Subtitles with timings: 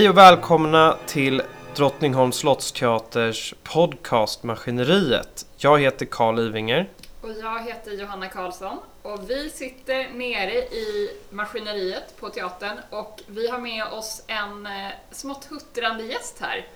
[0.00, 1.42] Hej och välkomna till
[1.76, 5.46] Drottningholms slottsteaters podcast Maskineriet.
[5.56, 6.88] Jag heter Karl Ivinger.
[7.20, 13.48] Och jag heter Johanna Karlsson och vi sitter nere i maskineriet på teatern och vi
[13.48, 16.66] har med oss en eh, smått huttrande gäst här.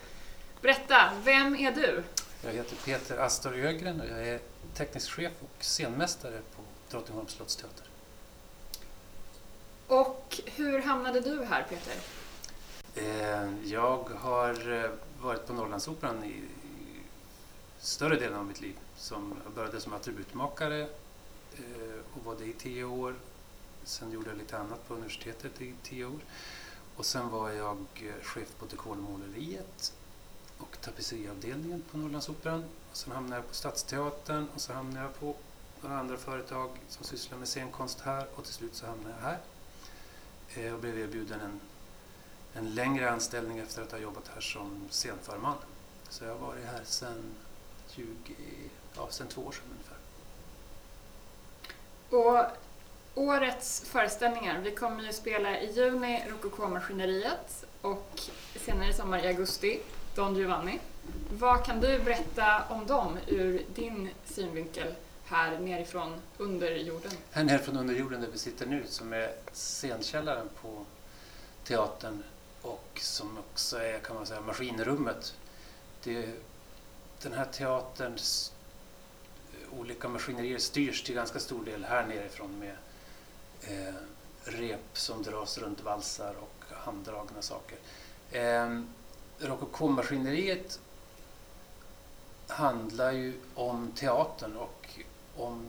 [0.60, 2.02] Berätta, vem är du?
[2.44, 4.38] Jag heter Peter Astor Ögren och jag är
[4.74, 7.86] teknisk chef och scenmästare på Drottningholms slottsteater.
[9.86, 11.94] Och hur hamnade du här Peter?
[12.96, 14.90] Eh, jag har eh,
[15.20, 16.42] varit på Norrlandsoperan i
[17.78, 18.78] större delen av mitt liv.
[18.96, 20.80] Som jag började som attributmakare
[21.52, 23.14] eh, och var det i tio år.
[23.84, 26.20] Sen gjorde jag lite annat på universitetet i tio år.
[26.96, 27.86] Och sen var jag
[28.22, 29.92] chef på dekormåleriet
[30.58, 32.64] och tapetseriavdelningen på Norrlandsoperan.
[32.90, 35.34] Och sen hamnade jag på Stadsteatern och så hamnade jag på
[35.80, 40.72] några andra företag som sysslar med scenkonst här och till slut så hamnade jag här.
[40.74, 41.60] Och blev erbjuden en
[42.54, 45.56] en längre anställning efter att ha jobbat här som scenförman.
[46.08, 47.34] Så jag har varit här sedan
[47.90, 48.06] 20,
[48.96, 49.96] ja, sedan två år sedan ungefär.
[52.10, 52.46] Och
[53.14, 58.20] årets föreställningar, vi kommer ju spela i juni Rokoko-maskineriet och
[58.56, 59.80] senare i sommar i augusti
[60.14, 60.80] Don Giovanni.
[61.32, 64.94] Vad kan du berätta om dem ur din synvinkel
[65.24, 67.12] här nerifrån underjorden?
[67.30, 70.84] Här nere från underjorden där vi sitter nu som är scenkällaren på
[71.64, 72.22] teatern
[72.64, 75.34] och som också är kan man säga maskinrummet.
[76.02, 76.28] Det,
[77.22, 78.52] den här teaterns
[79.52, 82.76] eh, olika maskinerier styrs till ganska stor del här nerifrån med
[83.60, 83.94] eh,
[84.44, 87.78] rep som dras runt valsar och handdragna saker.
[88.30, 88.80] Eh,
[89.38, 90.80] Rokoko-maskineriet
[92.48, 94.88] handlar ju om teatern och
[95.36, 95.68] om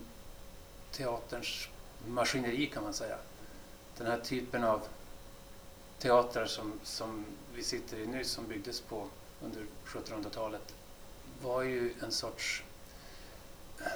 [0.91, 1.67] teaterns
[2.07, 3.17] maskineri kan man säga.
[3.97, 4.81] Den här typen av
[6.00, 7.25] teatrar som, som
[7.56, 9.07] vi sitter i nu som byggdes på
[9.41, 10.73] under 1700-talet
[11.41, 12.63] var ju en sorts
[13.79, 13.88] eh,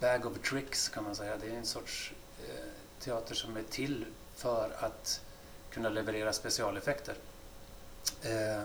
[0.00, 1.36] bag of tricks kan man säga.
[1.36, 2.12] Det är en sorts
[2.48, 2.64] eh,
[3.00, 5.20] teater som är till för att
[5.70, 7.14] kunna leverera specialeffekter.
[8.22, 8.62] Eh,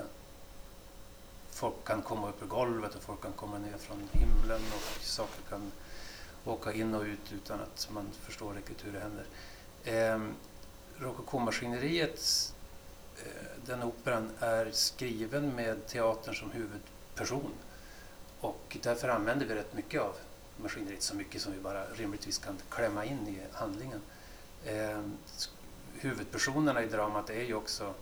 [1.49, 5.41] folk kan komma upp ur golvet och folk kan komma ner från himlen och saker
[5.49, 5.71] kan
[6.45, 9.25] åka in och ut utan att man förstår riktigt hur det händer.
[9.83, 10.31] Eh,
[11.01, 12.53] Rokokomaskineriet,
[13.17, 17.51] eh, den operan, är skriven med teatern som huvudperson.
[18.39, 20.15] Och därför använder vi rätt mycket av
[20.57, 24.01] maskineriet, så mycket som vi bara rimligtvis kan klämma in i handlingen.
[24.65, 25.17] Ehm,
[25.93, 27.93] huvudpersonerna i dramat är ju också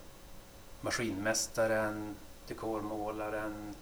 [0.81, 2.15] maskinmästaren,
[2.47, 3.75] dekormålaren,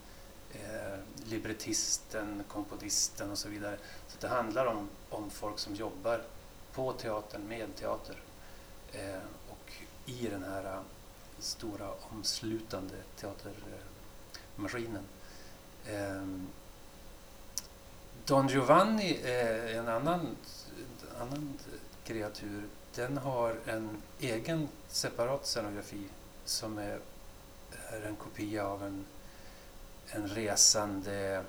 [0.51, 3.77] eh, librettisten, komponisten och så vidare.
[4.07, 6.22] Så det handlar om, om folk som jobbar
[6.73, 8.16] på teatern, med teater.
[8.92, 9.72] Eh, och
[10.06, 10.80] i den här eh,
[11.40, 15.03] stora omslutande teatermaskinen.
[15.86, 16.28] Eh,
[18.25, 21.59] Don Giovanni är en annan, en annan
[22.03, 22.64] kreatur.
[22.96, 26.04] Den har en egen separat scenografi
[26.46, 27.00] som är,
[27.90, 29.06] är en kopia av en,
[30.08, 31.44] en resande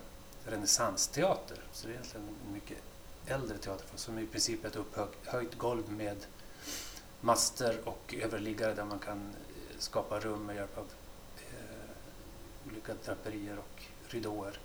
[0.47, 1.59] renässansteater.
[1.73, 2.79] Så det är egentligen en mycket
[3.27, 6.17] äldre teater som i princip är ett upphöjt golv med
[7.21, 10.87] master och överliggare där man kan eh, skapa rum med hjälp av
[11.37, 14.59] eh, olika draperier och ridåer.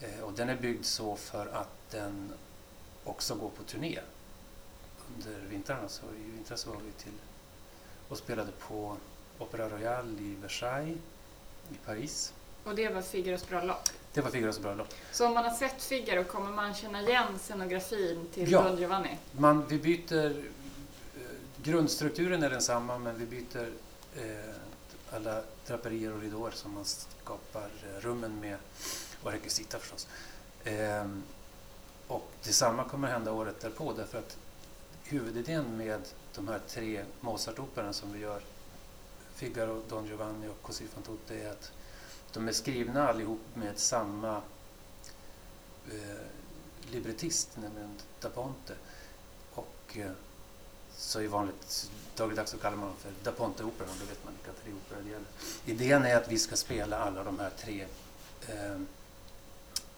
[0.00, 2.32] Eh, och den är byggd så för att den
[3.04, 3.98] också går på turné
[5.16, 5.88] under vintrarna.
[5.88, 7.12] Så i vintras var vi till
[8.08, 8.96] och spelade på
[9.38, 10.98] Opera Royale i Versailles
[11.70, 12.32] i Paris.
[12.64, 13.88] Och det var Figaros bröllop.
[14.12, 14.88] Det var Figaros bröllop.
[15.12, 18.62] Så om man har sett Figaro kommer man känna igen scenografin till Ja.
[18.62, 19.18] Don Giovanni?
[19.32, 20.44] Man, vi byter,
[21.64, 23.72] grundstrukturen är densamma men vi byter
[24.16, 24.54] eh,
[25.10, 28.56] alla draperier och ridåer som man skapar eh, rummen med
[29.22, 30.08] och rekvisita förstås.
[30.64, 31.08] Eh,
[32.06, 34.36] och detsamma kommer hända året därpå därför att
[35.04, 36.00] huvudidén med
[36.34, 38.42] de här tre Mozart-operorna som vi gör,
[39.34, 41.72] Figaro, Don Giovanni och Così fan tutte, är att
[42.32, 44.42] de är skrivna allihop med samma
[45.90, 46.26] eh,
[46.90, 48.74] librettist, nämligen Da Ponte.
[49.54, 50.10] Och eh,
[50.96, 54.52] så i vanligt dagligdags så kallar man dem för Da Ponte-operan, då vet man vilka
[54.62, 55.26] tre operor det gäller.
[55.66, 57.86] Idén är att vi ska spela alla de här tre
[58.48, 58.80] eh,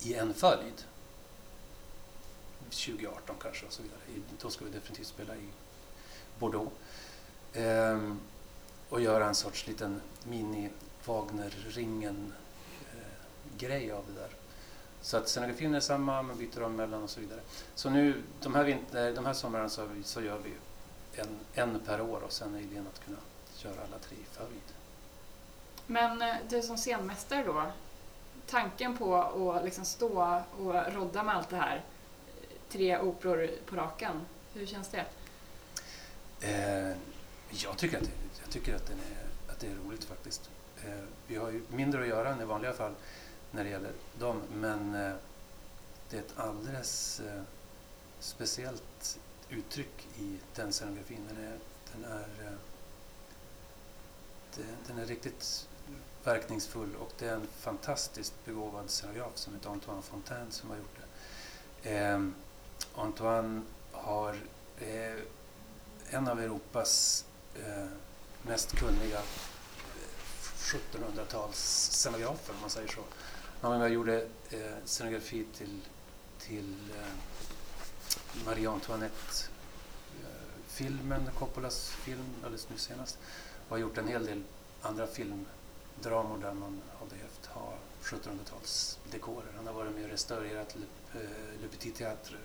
[0.00, 0.84] i en följd.
[2.70, 3.98] 2018 kanske och så vidare.
[4.40, 5.48] Då ska vi definitivt spela i
[6.38, 6.72] Bordeaux.
[7.52, 8.20] Ehm,
[8.88, 10.70] och göra en sorts liten mini
[11.04, 14.30] Wagner-ringen-grej eh, av det där.
[15.00, 17.40] Så att scenografin är samma, man byter om mellan och så vidare.
[17.74, 20.52] Så nu, de här, vinter, de här somrarna så, så gör vi
[21.18, 23.18] en, en per år och sen är idén att kunna
[23.56, 24.62] köra alla tre i följd.
[25.86, 27.62] Men eh, du som scenmästare då,
[28.46, 29.16] tanken på
[29.52, 31.84] att liksom stå och rodda med allt det här,
[32.68, 35.04] tre operor på raken, hur känns det?
[36.40, 36.96] Eh,
[37.50, 38.10] jag tycker, att det,
[38.42, 38.96] jag tycker att, är,
[39.52, 40.50] att det är roligt faktiskt.
[40.84, 42.94] Eh, vi har ju mindre att göra än i vanliga fall
[43.50, 45.14] när det gäller dem, men eh,
[46.10, 47.42] det är ett alldeles eh,
[48.20, 49.18] speciellt
[49.50, 51.20] uttryck i den scenografin.
[51.28, 51.58] Den är,
[51.92, 52.28] den är,
[54.56, 55.68] eh, den är riktigt
[56.24, 60.96] verkningsfull och det är en fantastiskt begåvad scenograf som heter Antoine Fontaine som har gjort
[61.82, 61.90] det.
[61.90, 62.20] Eh,
[62.94, 63.62] Antoine
[63.92, 64.36] har
[64.78, 65.16] eh,
[66.10, 67.86] en av Europas eh,
[68.42, 69.24] mest kunniga eh,
[70.58, 73.00] 1700-tals scenografer om man säger så.
[73.60, 75.80] Han var med och gjorde eh, scenografi till,
[76.38, 77.12] till eh,
[78.44, 83.18] Marie Antoinette-filmen, eh, Coppolas film alldeles nu senast.
[83.64, 84.42] Och har gjort en hel del
[84.82, 89.52] andra filmdramor där man har behövt ha 1700-talsdekorer.
[89.56, 91.20] Han har varit med och restaurerat Le, eh,
[91.60, 92.36] Le Petit Théâtre,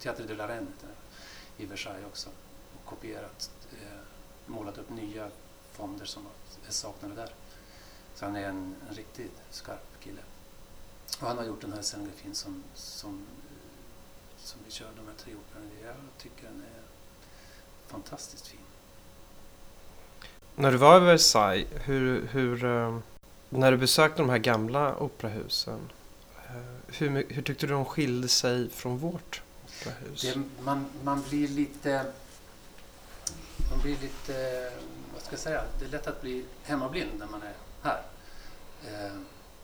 [0.00, 0.66] Théâtre de la Reine
[1.56, 2.28] i Versailles också.
[2.74, 3.98] Och kopierat, eh,
[4.46, 5.30] målat upp nya
[5.72, 6.26] fonder som
[6.66, 7.34] är saknade där.
[8.14, 10.20] Så han är en, en riktigt skarp kille.
[11.20, 13.26] Och han har gjort den här scenografin som, som,
[14.48, 15.70] som vi kör, de här tre operorna.
[15.84, 16.82] Jag tycker den är
[17.86, 18.60] fantastiskt fin.
[20.56, 22.98] När du var i Versailles, hur, hur, eh,
[23.48, 25.90] när du besökte de här gamla operahusen,
[26.46, 26.52] eh,
[26.86, 30.22] hur, hur tyckte du de skilde sig från vårt operahus?
[30.22, 32.12] Det, man, man blir lite...
[33.70, 34.70] Man blir lite...
[35.14, 35.64] Vad ska jag säga?
[35.78, 38.02] Det är lätt att bli hemmablind när man är här.
[38.86, 39.12] Eh,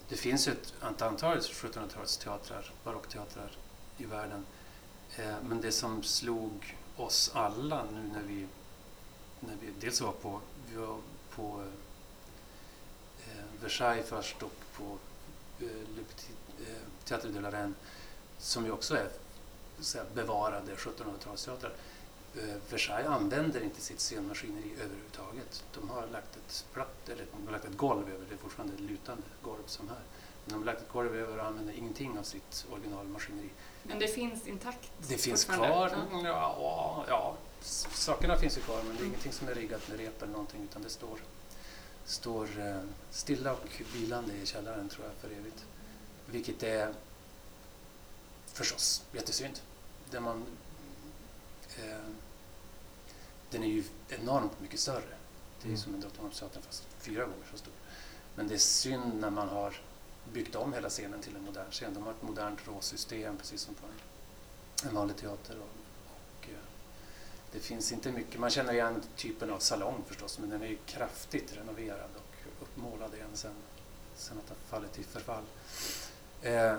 [0.09, 3.51] det finns ju ett antal 1700-talsteatrar, barockteatrar
[3.99, 4.47] i världen.
[5.17, 8.47] Eh, men det som slog oss alla nu när vi,
[9.41, 10.41] när vi dels var på,
[10.71, 10.99] vi var
[11.31, 14.99] på eh, eh Versailles först och på
[15.61, 15.67] eh,
[15.97, 17.75] Le Petit, eh, Théâtre de la Reine
[18.39, 19.09] som ju också är
[19.81, 21.73] så bevarade 1700-talsteatrar.
[22.37, 25.65] Eh, Versailles använder inte sitt scenmaskineri överhuvudtaget.
[25.75, 28.75] De har lagt ett platt, eller de har lagt ett golv över, det är fortfarande
[28.75, 30.03] ett lutande golv som här.
[30.45, 33.51] Men de har lagt ett golv över och använder ingenting av sitt originalmaskineri.
[33.87, 36.21] Men det finns intakt Det finns kvar, Ja.
[36.25, 37.37] ja, ja,
[37.93, 40.63] sakerna finns ju kvar men det är ingenting som är riggat med rep eller någonting
[40.63, 41.19] utan det står,
[42.05, 45.65] står eh, stilla och vilande i källaren tror jag för evigt.
[46.27, 46.95] Vilket är
[48.47, 49.61] förstås jättesynd.
[50.11, 50.47] Det man,
[51.79, 51.99] eh,
[53.51, 55.05] den är ju enormt mycket större.
[55.61, 55.79] Det är Mm.
[55.81, 57.73] som en Drottningholmsteater fast fyra gånger så stor.
[58.35, 59.77] Men det är synd när man har
[60.33, 61.95] byggt om hela scenen till en modern scen.
[61.95, 65.57] De har ett modernt råsystem precis som på en, en vanlig teater.
[65.57, 65.69] Och,
[66.11, 66.59] och, eh,
[67.53, 70.79] det finns inte mycket, man känner igen typen av salong förstås men den är ju
[70.87, 73.53] kraftigt renoverad och uppmålad igen sen,
[74.17, 75.45] sen att den fallit i förfall.
[76.43, 76.77] Eh,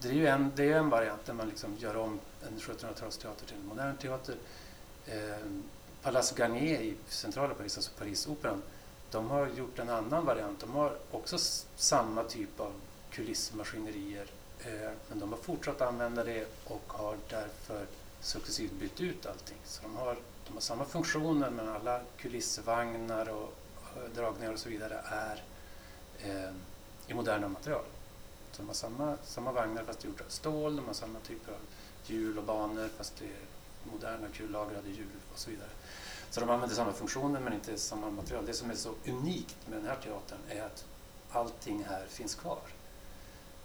[0.00, 3.46] det är ju en, det är en variant där man liksom gör om en 1700-talsteater
[3.46, 4.36] till en modern teater.
[5.06, 5.46] Eh,
[6.02, 8.62] Palace Garnier i centrala Paris, alltså Parisoperan,
[9.14, 10.60] de har gjort en annan variant.
[10.60, 11.38] De har också
[11.76, 12.72] samma typ av
[13.10, 14.26] kulissmaskinerier
[14.58, 17.86] eh, men de har fortsatt använda det och har därför
[18.20, 19.56] successivt bytt ut allting.
[19.64, 20.16] Så de har,
[20.46, 23.52] de har samma funktioner men alla kulissvagnar och
[23.96, 25.42] eh, dragningar och så vidare är
[26.18, 26.54] eh,
[27.06, 27.84] i moderna material.
[28.52, 31.58] Så de har samma, samma vagnar fast gjorda av stål, de har samma typer av
[32.06, 35.70] hjul och banor fast det är moderna kullagrade hjul och så vidare.
[36.34, 38.46] Så de använder samma funktioner men inte samma material.
[38.46, 40.84] Det som är så unikt med den här teatern är att
[41.30, 42.58] allting här finns kvar.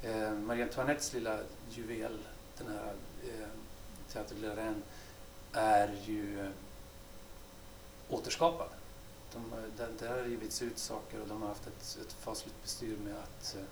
[0.01, 2.19] Eh, Marie Antoinettes lilla juvel,
[2.57, 3.47] den här eh,
[4.13, 4.81] Théâtre de
[5.53, 6.51] är ju eh,
[8.09, 8.69] återskapad.
[9.33, 12.61] De, har- där, där har rivits ut saker och de har haft ett, ett fasligt
[12.63, 13.63] bestyr med att eh,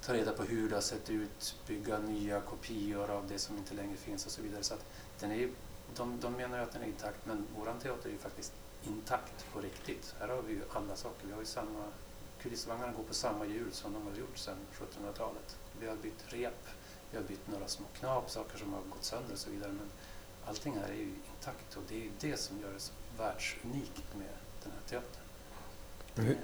[0.00, 3.74] ta reda på hur det har sett ut, bygga nya kopior av det som inte
[3.74, 4.62] längre finns och så vidare.
[4.62, 4.84] Så att
[5.20, 5.54] den är, ju-
[5.96, 8.52] de, de menar ju att den är intakt men våran teater är ju faktiskt
[8.86, 10.14] intakt på riktigt.
[10.20, 11.26] Här har vi ju alla saker.
[11.26, 11.84] Vi har ju samma,
[12.42, 15.56] kulissvagnarna går på samma hjul som de har gjort sedan 1700-talet.
[15.80, 16.68] Vi har bytt rep,
[17.10, 19.72] vi har bytt några små knap, saker som har gått sönder och så vidare.
[19.72, 19.90] Men
[20.46, 24.14] allting här är ju intakt och det är ju det som gör det så världsunikt
[24.18, 25.22] med den här teatern.
[26.14, 26.38] Hur,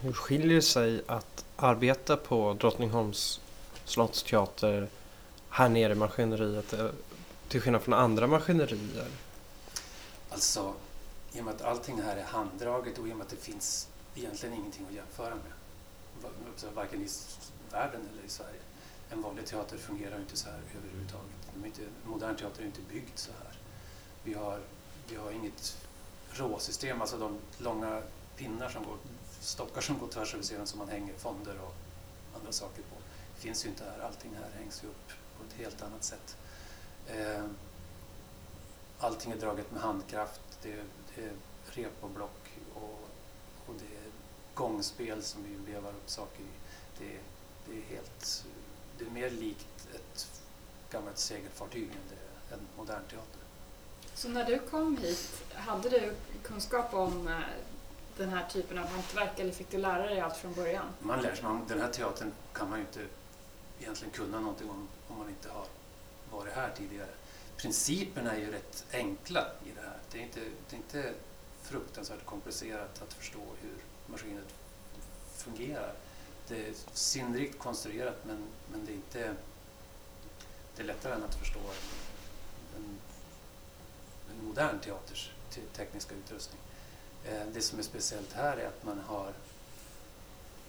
[0.00, 3.40] hur skiljer det sig att arbeta på Drottningholms
[3.84, 4.88] slottsteater
[5.48, 6.74] här nere i maskineriet
[7.52, 9.08] till skillnad från andra maskinerier?
[10.30, 10.74] Alltså,
[11.32, 13.88] i och med att allting här är handdraget och i och med att det finns
[14.14, 15.52] egentligen ingenting att jämföra med,
[16.50, 17.08] alltså varken i
[17.70, 18.60] världen eller i Sverige.
[19.10, 21.66] En vanlig teater fungerar ju inte så här överhuvudtaget.
[21.66, 23.58] Inte, modern teater är inte byggd så här.
[24.24, 24.60] Vi har,
[25.08, 25.86] vi har inget
[26.30, 28.02] råsystem, alltså de långa
[28.36, 28.96] pinnar som går
[29.40, 31.74] stockar som går tvärs över scenen som man hänger fonder och
[32.38, 32.96] andra saker på.
[33.36, 34.06] Finns ju inte här.
[34.06, 36.36] Allting här hängs ju upp på ett helt annat sätt.
[37.06, 37.44] Eh,
[38.98, 40.40] allting är draget med handkraft.
[40.62, 40.82] Det,
[41.14, 41.32] det är
[41.64, 43.08] rep och block och,
[43.66, 44.10] och det är
[44.54, 46.48] gångspel som vi vevar upp saker i.
[46.98, 47.18] Det,
[47.66, 48.44] det är helt...
[48.98, 50.42] Det är mer likt ett
[50.90, 53.40] gammalt segelfartyg än det en modern teater.
[54.14, 57.38] Så när du kom hit, hade du kunskap om eh,
[58.16, 60.86] den här typen av hantverk eller fick du lära dig allt från början?
[60.98, 63.06] Man lär sig, man, den här teatern kan man ju inte
[63.80, 65.66] egentligen kunna någonting om om man inte har
[66.36, 67.10] varit här tidigare.
[67.56, 69.98] Principerna är ju rätt enkla i det här.
[70.12, 71.14] Det är inte, det är inte
[71.62, 73.74] fruktansvärt komplicerat att förstå hur
[74.06, 74.44] maskinen
[75.36, 75.94] fungerar.
[76.48, 79.36] Det är sinnrikt konstruerat men, men det är inte
[80.76, 81.58] det är lättare än att förstå
[82.76, 82.98] en,
[84.30, 86.60] en, modern teaters te tekniska utrustning.
[87.24, 89.32] Eh, det som är speciellt här är att man har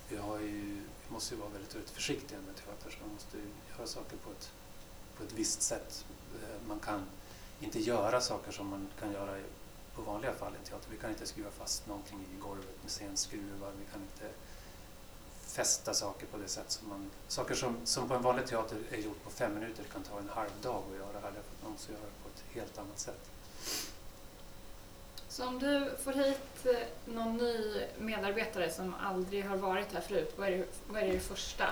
[0.10, 3.38] vi, har ju, vi måste ju vara väldigt, väldigt försiktiga med teater så man måste
[3.38, 3.44] ju
[3.78, 4.52] göra saker på ett,
[5.18, 6.06] på ett visst sätt.
[6.36, 7.06] Eh, man kan
[7.60, 9.38] inte göra saker som man kan göra
[9.96, 10.88] på vanliga fall i en teater.
[10.92, 13.72] Vi kan inte skruva fast någonting i golvet med scenskruvar.
[13.80, 14.36] Vi kan inte
[15.48, 17.12] fästa saker på det sätt som man...
[17.28, 20.30] Saker som, som på en vanlig teater är gjort på fem minuter kan ta en
[20.30, 23.00] halv dag att göra här därför att man måste göra det på ett helt annat
[23.00, 23.30] sätt.
[25.30, 30.34] Så om du får hit eh, någon ny medarbetare som aldrig har varit här förut,
[30.38, 31.66] vad är det, vad är det första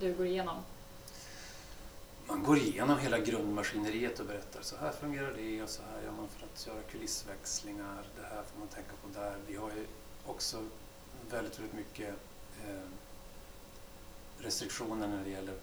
[0.00, 0.62] du går igenom?
[2.32, 6.12] Man går igenom hela grundmaskineriet och berättar så här fungerar det och så här gör
[6.12, 8.04] man för att göra kulissväxlingar.
[8.16, 9.36] Det här får man tänka på där.
[9.46, 9.86] Vi har ju
[10.26, 10.56] också
[11.30, 12.14] väldigt, väldigt mycket
[12.66, 12.88] eh,
[14.38, 15.54] restriktioner när det gäller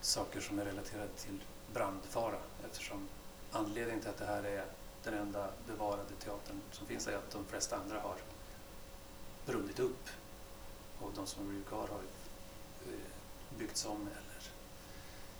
[0.00, 1.40] saker som är relaterade till
[1.74, 3.08] brandfara eftersom
[3.52, 4.64] anledningen till att det här är
[5.04, 8.16] den enda bevarade teatern som finns är att de flesta andra har
[9.46, 10.08] brunnit upp
[11.00, 12.02] och de som blivit kvar har
[12.86, 14.50] eh, byggts om eller,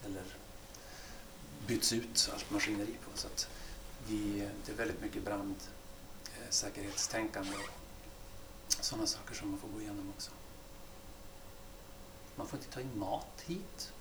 [0.05, 0.38] eller
[1.67, 3.19] bytts ut allt maskineri på.
[3.19, 3.49] Så att
[4.07, 7.65] vi, det är väldigt mycket brandsäkerhetstänkande eh, och
[8.85, 10.31] sådana saker som man får gå igenom också.
[12.37, 13.93] Man får inte ta in mat hit.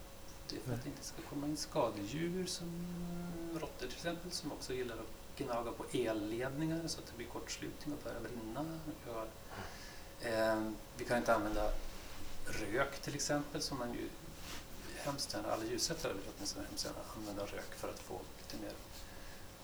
[0.50, 4.32] Det är för att det inte ska komma in skadedjur som eh, råttor till exempel
[4.32, 8.80] som också gillar att gnaga på elledningar så att det blir kortslutning och börjar brinna.
[10.22, 11.72] Eh, vi kan inte använda
[12.46, 14.10] rök till exempel som man ju
[15.08, 18.74] hemskt gärna, alla ljussättare vill åtminstone hemskt gärna använda rök för att få lite mer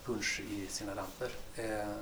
[0.03, 1.29] punch i sina lampor.
[1.55, 1.95] Eh,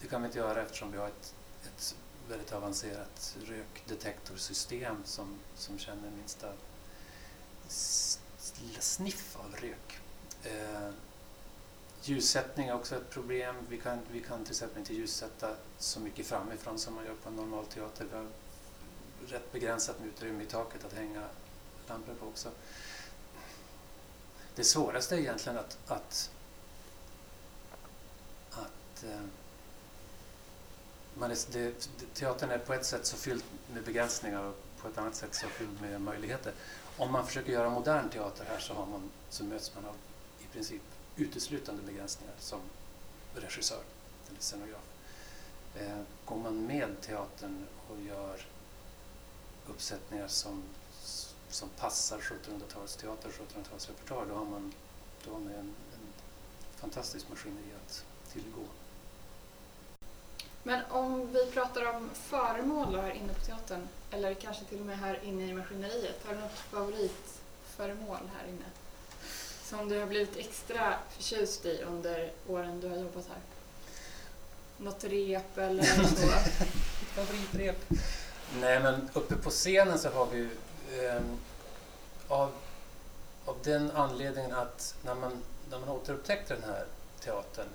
[0.00, 1.94] det kan vi inte göra eftersom vi har ett, ett
[2.28, 6.52] väldigt avancerat rökdetektorsystem som, som känner minsta
[8.78, 9.98] sniff av rök.
[10.42, 10.90] Eh,
[12.02, 13.56] ljussättning är också ett problem.
[13.68, 17.28] Vi kan, vi kan till exempel inte ljussätta så mycket framifrån som man gör på
[17.28, 18.06] en normal teater.
[18.10, 18.26] Vi har
[19.26, 21.24] rätt begränsat med utrymme i taket att hänga
[21.90, 22.50] lampor på också.
[24.54, 26.30] Det svåraste är egentligen att, att,
[28.50, 29.24] att eh,
[31.14, 34.98] man är, det, teatern är på ett sätt så fylld med begränsningar och på ett
[34.98, 36.52] annat sätt så fylld med möjligheter.
[36.96, 39.96] Om man försöker göra modern teater här så, har man, så möts man av
[40.40, 40.82] i princip
[41.16, 42.60] uteslutande begränsningar som
[43.34, 43.82] regissör
[44.28, 44.82] eller scenograf.
[45.76, 48.46] Eh, går man med teatern och gör
[49.66, 50.62] uppsättningar som,
[51.50, 54.72] som passar 1700-talsteater, 1700-talsrepertoar, då har man,
[55.24, 56.12] då har man en, en
[56.76, 58.64] fantastisk maskineri att tillgå.
[60.62, 64.98] Men om vi pratar om föremål här inne på teatern, eller kanske till och med
[64.98, 68.64] här inne i maskineriet, har du något favoritföremål här inne?
[69.64, 73.38] Som du har blivit extra förtjust i under åren du har jobbat här?
[74.76, 76.28] Något rep eller så?
[77.14, 77.76] Favoritrep?
[78.60, 80.48] Nej, men uppe på scenen så har vi
[80.98, 81.38] Ehm,
[82.28, 82.52] av,
[83.44, 86.86] av den anledningen att när man, när man återupptäckte den här
[87.20, 87.68] teatern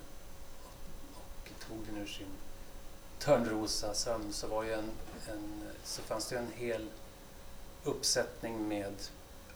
[0.64, 2.26] och, och tog den ur sin
[3.18, 4.90] Törnrosa sömn så, var ju en,
[5.32, 6.88] en, så fanns det en hel
[7.84, 8.94] uppsättning med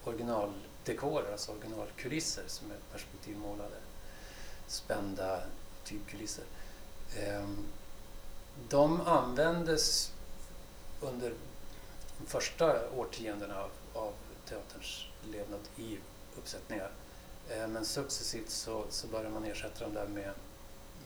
[0.04, 3.76] originaldekorer, alltså originalkulisser som är perspektivmålade,
[4.66, 5.42] spända
[5.84, 6.44] tygkulisser.
[7.16, 7.66] Ehm,
[8.68, 10.12] de användes
[11.00, 11.32] under
[12.26, 14.12] första årtiondena av, av
[14.48, 15.98] teaterns levnad i
[16.38, 16.90] uppsättningar.
[17.48, 20.32] Eh, men successivt så, så började man ersätta dem där med,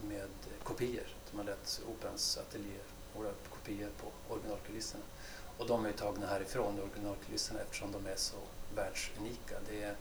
[0.02, 0.28] med
[0.62, 1.04] kopior
[1.36, 2.82] man lät Operans ateljéer
[3.16, 5.04] måla upp kopior på originalkulisserna.
[5.58, 8.36] Och de är tagna härifrån, originalkulisserna, eftersom de är så
[8.74, 9.54] världsunika.
[9.68, 9.96] Det är,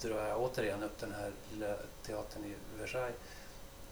[0.00, 3.16] drar jag återigen upp den här lilla teatern i Versailles.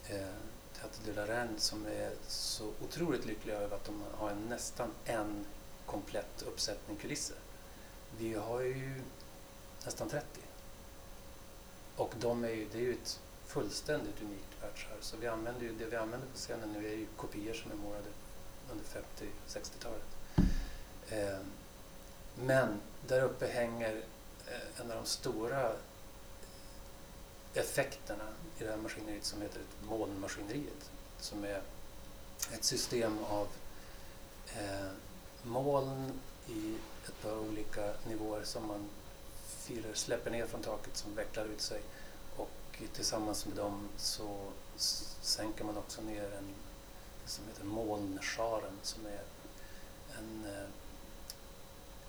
[0.08, 0.34] Eh,
[0.74, 4.90] Teater de la Reine som är så otroligt lyckliga över att de har en, nästan
[5.04, 5.46] en
[5.86, 7.36] komplett uppsättning kulisser.
[8.18, 9.02] Vi har ju
[9.84, 10.26] nästan 30.
[11.96, 15.00] Och de är ju, det är ju ett fullständigt unikt världsarv.
[15.00, 17.74] Så vi använder ju, det vi använder på scenen nu är ju kopior som är
[17.74, 18.08] målade
[18.70, 20.04] under 50 60-talet.
[21.08, 21.38] Eh,
[22.34, 24.02] men där uppe hänger
[24.46, 25.72] eh, en av de stora
[27.54, 30.90] effekterna i det här maskineriet som heter molnmaskineriet.
[31.18, 31.62] Som är
[32.52, 33.48] ett system av
[34.56, 34.90] eh,
[35.44, 36.74] moln i
[37.06, 38.88] ett par olika nivåer som man
[39.44, 41.80] filer släpper ner från taket som vecklar ut sig.
[42.36, 44.52] Och tillsammans med dem så
[45.20, 46.54] sänker man också ner en
[47.26, 49.22] som heter molnscharen som är
[50.18, 50.68] en, eh,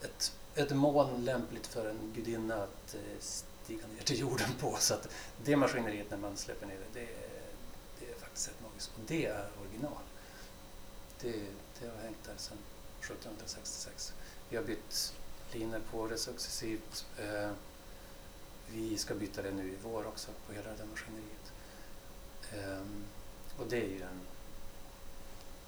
[0.01, 4.75] ett, ett moln lämpligt för en gudinna att eh, stiga ner till jorden på.
[4.79, 5.09] Så att
[5.43, 7.41] det maskineriet när man släpper ner det, det, är,
[7.99, 8.91] det är faktiskt rätt magiskt.
[8.95, 10.03] Och det är original.
[11.21, 11.45] Det,
[11.79, 12.57] det har hängt där sedan
[13.13, 14.13] 1766.
[14.49, 15.13] Vi har bytt
[15.51, 17.05] linor på det successivt.
[17.17, 17.49] Eh,
[18.67, 21.51] vi ska byta det nu i vår också på hela det maskineriet.
[22.53, 22.85] Eh,
[23.59, 24.19] och det är ju en,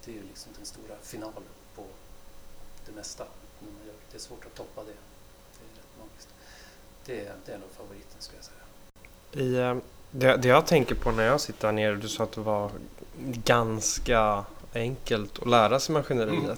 [0.05, 1.43] det är ju liksom den stora finalen
[1.75, 1.83] på
[2.85, 3.25] det mesta.
[4.11, 4.91] Det är svårt att toppa det.
[5.57, 6.29] Det är rätt magiskt.
[7.05, 9.45] Det, det är nog favoriten skulle jag säga.
[9.45, 9.77] I, eh,
[10.11, 12.71] det, det jag tänker på när jag sitter här nere, du sa att det var
[13.43, 16.43] ganska enkelt att lära sig maskineriet.
[16.43, 16.57] Mm.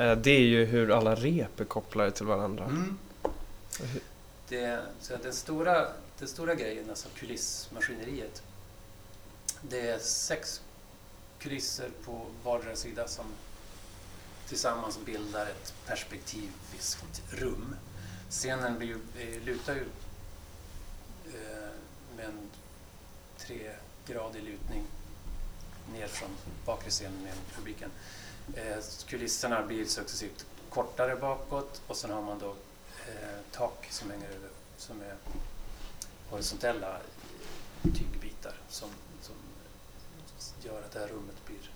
[0.00, 2.64] Eh, det är ju hur alla rep är kopplade till varandra.
[2.64, 2.98] Mm.
[4.48, 5.88] Det, så den, stora,
[6.18, 8.42] den stora grejen, alltså kulissmaskineriet,
[9.62, 10.62] det är sex
[11.38, 13.24] kulisser på vardera sida som
[14.48, 17.76] tillsammans bildar ett perspektiviskt rum.
[18.30, 18.96] Scenen blir,
[19.44, 19.84] lutar ju
[21.26, 21.70] eh,
[22.16, 22.50] med en
[23.38, 24.84] tregradig lutning
[25.92, 26.30] ner från
[26.66, 27.90] bakre scenen med publiken.
[28.54, 32.54] Eh, kulisserna blir successivt kortare bakåt och sen har man då
[33.08, 35.14] eh, tak som hänger över som är
[36.30, 38.88] horisontella eh, tygbitar som,
[39.20, 39.34] som
[40.62, 41.70] gör att det här rummet blir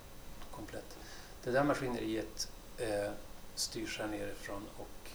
[0.51, 0.97] komplett.
[1.43, 3.11] Det där maskineriet eh,
[3.55, 5.11] styrs här nerifrån och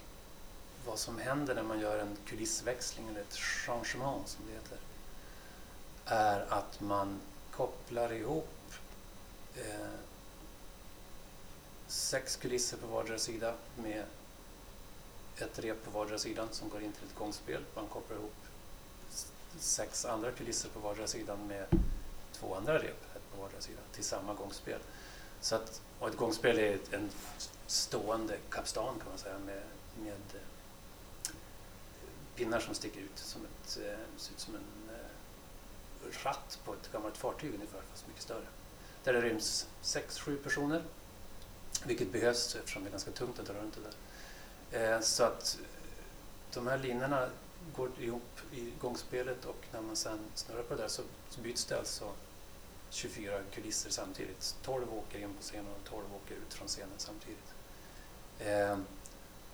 [0.86, 4.78] vad som händer när man gör en kulissväxling eller ett changement som det heter
[6.04, 7.20] är att man
[7.50, 8.72] kopplar ihop
[9.54, 9.86] eh,
[11.90, 14.04] sex kulisser på vardera sida med
[15.38, 17.64] ett rep på vardera sidan som går in till ett gångspel.
[17.74, 18.34] Man kopplar ihop
[19.58, 21.66] sex andra kulisser på vardera sidan med
[22.32, 23.00] två andra rep
[23.34, 24.80] på vardera sida till samma gångspel.
[25.40, 27.10] Så att, och ett gångspel är en
[27.66, 29.62] stående kapstan kan man säga med,
[30.02, 31.30] med eh,
[32.36, 36.92] pinnar som sticker ut som, ett, eh, ser ut som en eh, ratt på ett
[36.92, 38.46] gammalt fartyg ungefär, fast mycket större.
[39.04, 40.82] Där det ryms sex, sju personer
[41.84, 44.94] vilket behövs eftersom det är ganska tungt att dra runt det där.
[44.94, 45.66] Eh, så att eh,
[46.54, 47.28] de här linorna
[47.76, 51.64] går ihop i gångspelet och när man sen snurrar på det där så, så byts
[51.64, 52.12] det alltså
[52.90, 54.56] 24 kulisser samtidigt.
[54.62, 57.54] 12 åker in på scenen och 12 åker ut från scenen samtidigt.
[58.38, 58.78] Eh,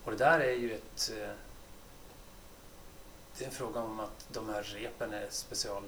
[0.05, 1.13] och det där är ju ett...
[1.19, 1.31] Eh,
[3.39, 5.83] det är en fråga om att de här repen är special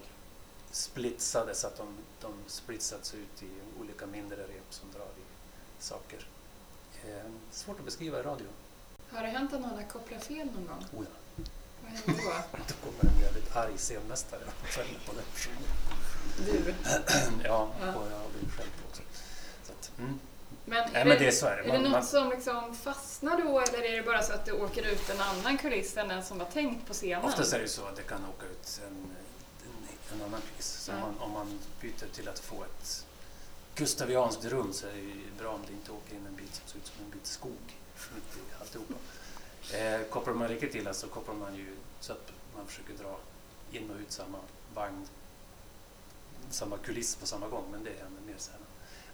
[0.70, 5.27] splitsade så att de, de splitsats ut i olika mindre rep som drar i
[5.78, 6.26] saker.
[7.04, 8.46] Eh, svårt att beskriva i radio.
[9.10, 11.00] Har det hänt att någon har kopplat fel någon gång?
[11.00, 11.44] Oh ja.
[12.06, 12.58] Vad då?
[12.68, 15.62] då kommer en jävligt arg scenmästare och skäller på den personen.
[16.46, 16.74] Du?
[17.44, 17.94] ja, ja.
[17.94, 19.02] och jag har blivit skälld på också.
[19.62, 20.20] Så att, mm.
[20.64, 21.68] Men är, Nej, det, men det så är, det.
[21.68, 24.52] är det något man, som liksom fastnar då eller är det bara så att det
[24.52, 27.24] åker ut en annan kuliss än den som var tänkt på scenen?
[27.24, 28.96] Oftast är det så att det kan åka ut en,
[29.66, 30.66] en, en annan kuliss.
[30.66, 31.00] Så ja.
[31.00, 33.06] man, om man byter till att få ett
[33.78, 36.68] gustavianskt rum så är det ju bra om det inte åker in en bit som
[36.68, 37.78] ser ut som en bit skog
[38.14, 38.94] mitt i alltihopa.
[39.72, 43.18] Eh, kopplar man riktigt illa så kopplar man ju så att man försöker dra
[43.72, 44.38] in och ut samma
[44.74, 45.08] vagn,
[46.50, 48.60] samma kuliss på samma gång, men det händer mer sällan.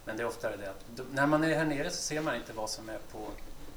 [0.04, 2.52] Men det är oftare det att när man är här nere så ser man inte
[2.52, 3.28] vad som är på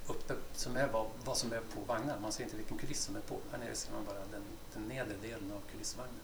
[0.08, 2.22] uppe, som är vad, vad som är på vagnen.
[2.22, 3.38] Man ser inte vilken kuliss som är på.
[3.52, 6.20] Här nere ser man bara den, den nedre delen av kulissvagnen.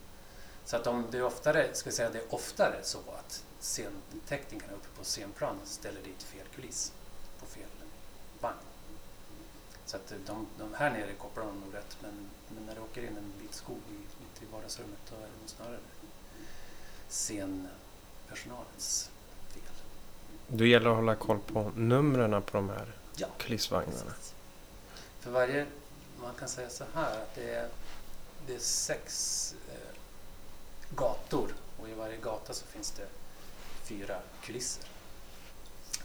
[0.66, 4.88] Så att om det är oftare, ska säga det är oftare så att scenteknikerna uppe
[4.98, 6.94] på scenplan ställer dit fel kuliss
[7.40, 7.70] på fel
[8.40, 8.58] vagn.
[9.86, 13.02] Så att de, de här nere kopplar de nog rätt men, men när det åker
[13.02, 15.78] in en bit skog i, mitt i vardagsrummet då är det nog snarare
[17.10, 19.10] scenpersonalens
[19.50, 19.62] fel.
[20.48, 24.12] Då gäller det att hålla koll på numren på de här ja, kulissvagnarna.
[24.12, 24.34] Precis.
[25.20, 25.66] För varje,
[26.22, 27.70] man kan säga så här att det är,
[28.48, 29.96] det är sex eh,
[30.96, 33.08] gator och i varje gata så finns det
[33.84, 34.90] fyra kulisser.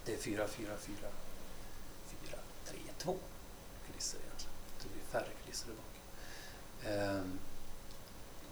[0.04, 1.08] Det är fyra, fyra, fyra,
[2.06, 3.16] fyra, tre, två
[3.86, 4.54] kulisser egentligen.
[4.82, 5.94] Det blir färre kulisser där bak.
[6.84, 7.38] Ehm,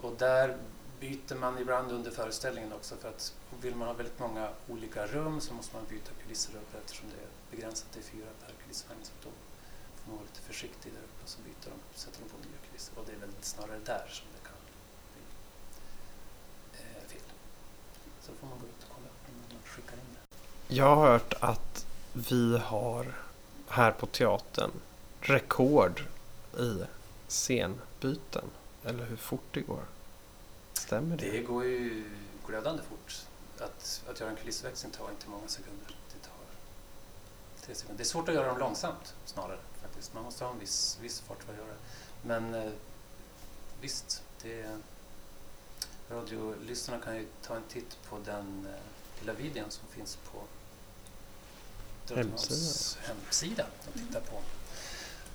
[0.01, 0.57] och där
[0.99, 5.41] byter man ibland under föreställningen också för att vill man ha väldigt många olika rum
[5.41, 8.99] så måste man byta kulisser upp eftersom det är begränsat till fyra per kulissvagn.
[9.03, 9.29] Så då
[9.97, 12.59] får man vara lite försiktig där uppe och så byter de, sätter de på nya
[12.67, 12.99] kulisser.
[12.99, 14.75] Och det är väl snarare där som det kan bli
[16.79, 17.27] eh, fel.
[18.21, 20.75] Så får man gå ut och kolla innan man skickar in det.
[20.75, 23.05] Jag har hört att vi har
[23.67, 24.71] här på teatern
[25.21, 26.01] rekord
[26.59, 26.83] i
[27.27, 28.45] scenbyten.
[28.83, 29.83] Eller hur fort det går.
[30.73, 31.31] Stämmer det?
[31.31, 32.03] Det går ju
[32.47, 33.25] glödande fort.
[33.59, 35.87] Att, att göra en kulissväxling tar inte många sekunder.
[35.87, 36.35] Det tar
[37.65, 37.97] tre sekunder.
[37.97, 39.59] Det är svårt att göra dem långsamt snarare.
[39.81, 40.13] faktiskt.
[40.13, 41.79] Man måste ha en viss, viss fart för att göra det.
[42.27, 42.71] Men eh,
[43.81, 44.79] visst, det,
[46.09, 50.39] radiolyssnarna kan ju ta en titt på den eh, lilla videon som finns på
[52.07, 53.65] Drottningholms hemsida.
[53.93, 54.41] De tittar på.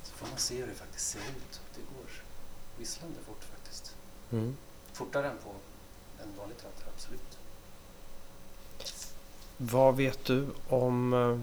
[0.02, 1.60] Så får man se hur det faktiskt ser ut.
[1.74, 2.10] Det går
[2.78, 3.94] visslande fort faktiskt.
[4.32, 4.56] Mm.
[4.92, 5.50] Fortare än på
[6.22, 7.38] en vanlig teater, absolut.
[9.56, 11.38] Vad vet du om eh,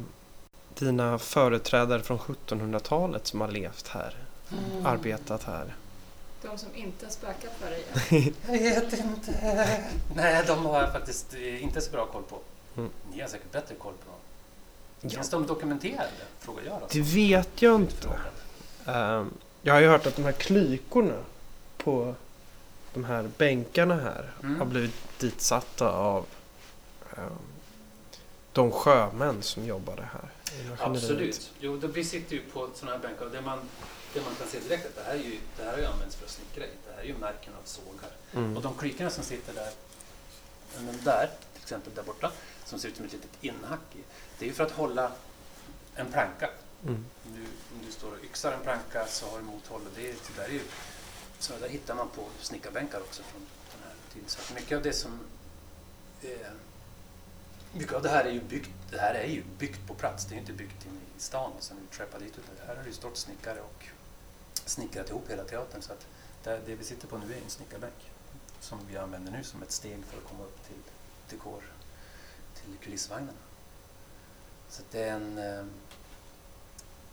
[0.79, 4.15] dina företrädare från 1700-talet som har levt här?
[4.51, 4.85] Mm.
[4.85, 5.75] Arbetat här?
[6.41, 7.83] De som inte spökat för dig.
[8.47, 9.83] Jag vet inte.
[10.15, 12.39] Nej, de har jag faktiskt eh, inte så bra koll på.
[12.77, 12.89] Mm.
[13.13, 14.19] Ni har säkert bättre koll på dem.
[15.01, 16.09] Ja, Finns de dokumenterade?
[16.39, 16.87] Frågar jag då.
[16.91, 18.09] det vet jag inte.
[18.85, 21.23] Ehm, jag har ju hört att de här klykorna
[21.77, 22.15] på
[22.93, 24.59] de här bänkarna här Mm.
[24.59, 26.25] har blivit ditsatta av
[27.17, 27.23] ehm,
[28.53, 30.29] de sjömän som jobbade här.
[30.79, 31.51] Absolut.
[31.59, 33.59] Jo, då, vi sitter ju på sådana här bänkar det man,
[34.13, 36.15] det man kan se direkt att det här, är ju, det här har ju använts
[36.15, 36.69] för att snickra i.
[36.87, 38.11] Det här är ju märken av sågar.
[38.33, 38.57] Mm.
[38.57, 39.71] Och de klykorna som sitter där,
[40.77, 42.31] den där, till exempel där borta,
[42.65, 43.97] som ser ut som ett litet inhack i,
[44.39, 45.11] det är ju för att hålla
[45.95, 46.49] en planka.
[46.83, 47.05] Mm.
[47.25, 47.41] Om du,
[47.75, 50.41] om du står och yxar en planka så har du mothåll och det, är- det
[50.41, 50.61] där är ju,
[51.39, 54.29] så där hittar man på snickarbänkar också från den här tiden.
[54.29, 55.19] Så mycket av det som
[56.21, 56.29] eh,
[57.73, 60.25] mycket av det här är ju byggt, det här är ju byggt på plats.
[60.25, 62.75] Det är ju inte byggt inne i stan och sen utskeppad dit utan det här
[62.75, 63.85] har ju stått snickare och
[64.69, 65.81] snickrat ihop hela teatern.
[65.81, 66.05] Så att
[66.43, 68.11] det, det vi sitter på nu är en snickarbänk
[68.59, 70.77] som vi använder nu som ett steg för att komma upp till
[71.29, 71.63] dekor,
[72.55, 73.37] till kulissvagnarna.
[74.69, 75.65] Så att det är en eh,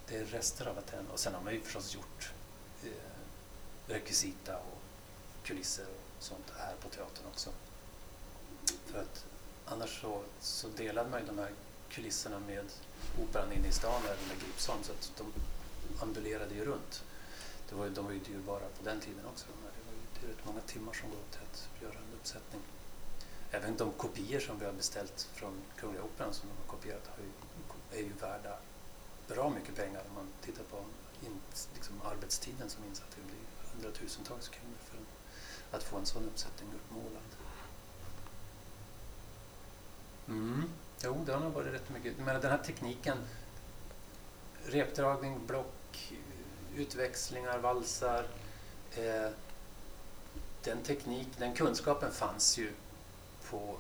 [0.09, 2.33] det är rester av Aten och sen har man ju förstås gjort
[2.85, 2.91] eh,
[3.87, 4.79] rekvisita och
[5.45, 7.51] kulisser och sånt här på teatern också.
[8.87, 9.25] För att
[9.65, 11.51] annars så, så delade man ju de här
[11.89, 12.65] kulisserna med
[13.23, 15.33] operan inne i stan eller med Gripsholm så att de
[16.03, 17.03] ambulerade ju runt.
[17.69, 19.47] Det var de var ju dyrbara på den tiden också.
[19.63, 19.73] Men.
[19.77, 22.63] Det var ju rätt många timmar som går åt till att göra en uppsättning.
[23.51, 27.23] Även de kopior som vi har beställt från Kungliga Operan som de har kopierat har
[27.25, 27.31] ju,
[27.99, 28.59] är ju värda
[29.29, 30.77] bra mycket pengar om man tittar på
[31.27, 31.41] in,
[31.75, 33.11] liksom arbetstiden som insatt.
[33.17, 34.99] Det blir hundratusentals kronor för
[35.77, 37.31] att få en sån uppsättning uppmålad.
[40.29, 40.63] Mm.
[41.05, 42.19] Jo, det har nog varit rätt mycket.
[42.19, 43.19] Men den här tekniken,
[44.65, 46.13] repdragning, block,
[46.77, 48.29] utväxlingar, valsar.
[48.97, 49.31] Eh,
[50.65, 52.73] den teknik, den kunskapen fanns ju
[53.51, 53.77] på,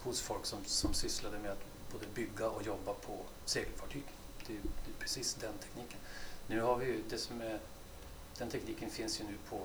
[0.00, 4.04] hos folk som, som sysslade med att både bygga och jobba på segelfartyg.
[4.46, 5.98] Det är, det är precis den tekniken.
[6.46, 7.60] Nu har vi ju det som är,
[8.38, 9.60] den tekniken finns ju nu på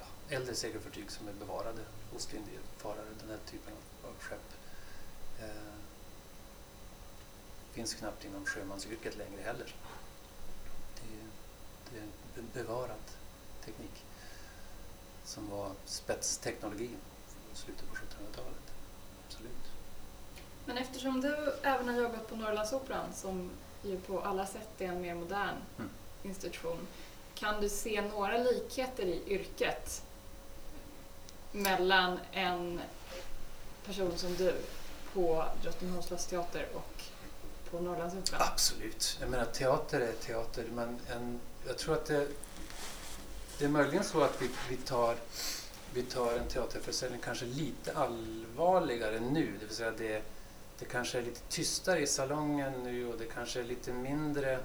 [0.00, 1.80] ja, äldre segelfartyg som är bevarade,
[2.16, 4.52] Ostindiefarare, den här typen av, av skepp.
[5.40, 5.74] Eh,
[7.72, 9.74] finns knappt inom sjömansyrket längre heller.
[10.94, 11.73] Det, det är en be-
[12.54, 12.96] bevarad
[13.64, 14.04] teknik
[15.24, 16.90] som var spetsteknologi
[17.52, 18.72] i slutet på 1700-talet.
[19.26, 19.52] Absolut.
[20.66, 23.50] Men eftersom du även har jobbat på Norrlandsoperan som
[23.82, 25.90] ju på alla sätt är en mer modern Mm.
[26.22, 26.86] institution,
[27.34, 30.02] kan du se några likheter i yrket
[31.52, 32.80] mellan en
[33.86, 34.54] person som du
[35.12, 37.02] på Drottningholms slottsteater och
[37.70, 38.42] på Norrlandsoperan?
[38.52, 39.18] Absolut.
[39.20, 42.28] Jag menar, teater är teater, men en, jag tror att det,
[43.58, 45.16] det är möjligen så att vi, vi, tar,
[45.94, 49.52] vi tar en teaterföreställning kanske lite allvarligare nu.
[49.60, 50.22] Det vill säga det,
[50.78, 54.58] det kanske är lite tystare i salongen nu och det kanske är lite mindre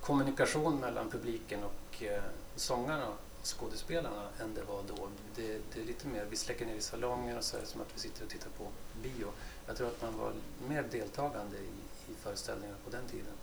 [0.00, 2.22] kommunikation mellan publiken och eh,
[2.56, 5.08] sångarna och skådespelarna än det var då.
[5.36, 7.80] Det, det är lite mer, vi släcker ner i salongen och så är det som
[7.80, 8.66] att vi sitter och tittar på
[9.02, 9.28] bio.
[9.66, 10.32] Jag tror att man var
[10.68, 13.34] mer deltagande i, i föreställningarna på den tiden.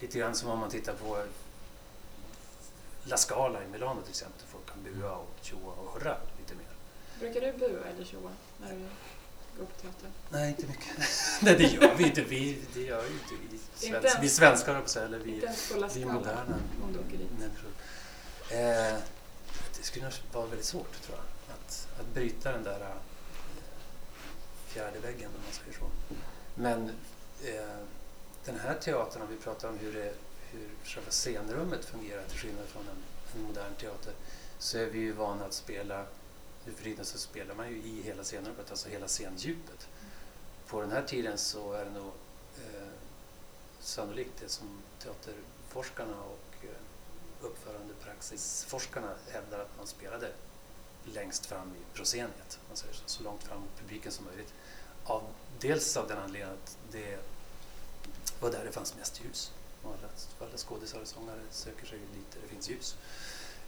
[0.00, 1.24] Lite grann som om man tittar på
[3.04, 4.42] La Scala i Milano till exempel.
[4.46, 6.66] Folk kan bua och tjoa och hurra lite mer.
[7.20, 8.30] Brukar du bua eller tjoa?
[8.60, 8.78] När du...
[9.58, 10.10] gå på teater?
[10.30, 10.98] Nej, inte mycket.
[11.42, 12.22] Nej, det gör vi inte.
[12.22, 15.46] Vi, det gör ju inte vi, Inte svensk, ens- vi svenskar också, eller vi, Inte
[15.46, 17.30] ens på La vi Scala, moderna om du åker dit.
[17.38, 17.70] människor.
[18.50, 18.98] Eh,
[19.76, 22.96] det skulle nog vara väldigt svårt, tror jag, att, att bryta den där eh,
[24.66, 26.14] fjärde väggen, om man säger så.
[26.54, 26.88] Men
[27.44, 27.76] eh,
[28.44, 30.14] den här teatern, om vi pratar om hur, det,
[30.54, 33.02] hur själva scenrummet fungerar till skillnad från en,
[33.34, 34.12] en modern teater,
[34.58, 36.06] så är vi ju vana att spela,
[36.64, 39.88] nu för tiden så spelar man ju i hela scenrummet, alltså hela scendjupet.
[40.66, 42.12] På den här tiden så är det nog
[42.56, 42.88] eh,
[43.80, 50.32] sannolikt det som teaterforskarna och eh, uppförandepraxisforskarna hävdar att man spelade
[51.04, 54.54] längst fram i prosceniet, man säger så, så långt fram mot publiken som möjligt.
[55.04, 55.22] Av,
[55.60, 57.18] dels av den anledningen att det
[58.40, 59.52] var där det fanns mest ljus.
[59.84, 62.96] Och Alla, alla skådisar och sångare söker sig dit där det finns ljus.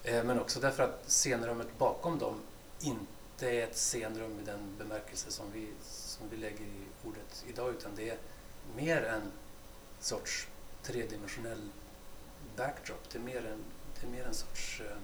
[0.04, 2.40] Eh, men också därför att scenrummet bakom dem
[2.80, 7.70] inte är ett scenrum i den bemärkelse som vi, som vi lägger i ordet idag,
[7.70, 8.18] utan det är
[8.76, 9.32] mer en
[10.00, 10.48] sorts
[10.82, 11.68] tredimensionell
[12.56, 13.10] backdrop.
[13.12, 13.64] Det är mer en,
[14.00, 14.96] det är mer en sorts eh,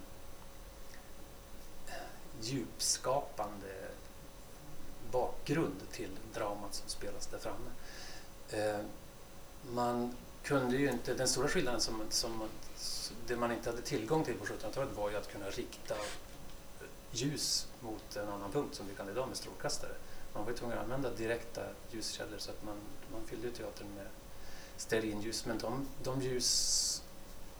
[2.40, 3.90] djupskapande
[5.10, 7.70] bakgrund till dramat som spelas där framme.
[8.50, 8.84] Eh,
[9.70, 12.48] man kunde ju inte, den stora skillnaden som, som
[13.26, 15.94] det man inte hade tillgång till på 1700-talet var ju att kunna rikta
[17.12, 19.92] ljus mot en annan punkt som vi kan idag med strålkastare.
[20.34, 22.76] Man var ju tvungen att använda direkta ljuskällor så att man,
[23.12, 24.06] man fyllde ju teatern med
[24.76, 27.02] stearinljus men de, de ljus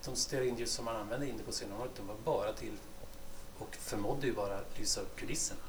[0.05, 2.79] de stearinljus som man använde inne på scenområdet de var bara till
[3.59, 5.61] och förmådde ju bara lysa upp kulisserna.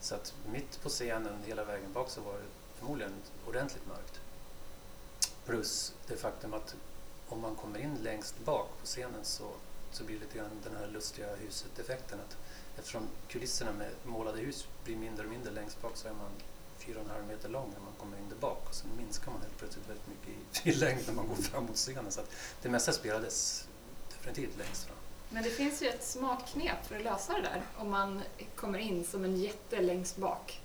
[0.00, 2.44] Så att mitt på scenen hela vägen bak så var det
[2.78, 3.12] förmodligen
[3.46, 4.20] ordentligt mörkt.
[5.48, 6.74] Plus det faktum att
[7.28, 9.50] om man kommer in längst bak på scenen så,
[9.92, 12.36] så blir det lite grann den här lustiga huset-effekten att
[12.78, 16.30] eftersom kulisserna med målade hus blir mindre och mindre längst bak så är man
[16.80, 19.88] 4,5 meter lång när man kommer in där bak och sen minskar man helt plötsligt
[19.88, 22.12] väldigt mycket i, i längd när man går fram mot scenen.
[22.12, 22.30] Så att
[22.62, 23.68] det mesta spelades
[24.08, 24.96] definitivt längst fram.
[25.30, 28.22] Men det finns ju ett smart knep för att lösa det där om man
[28.56, 30.60] kommer in som en jätte längst bak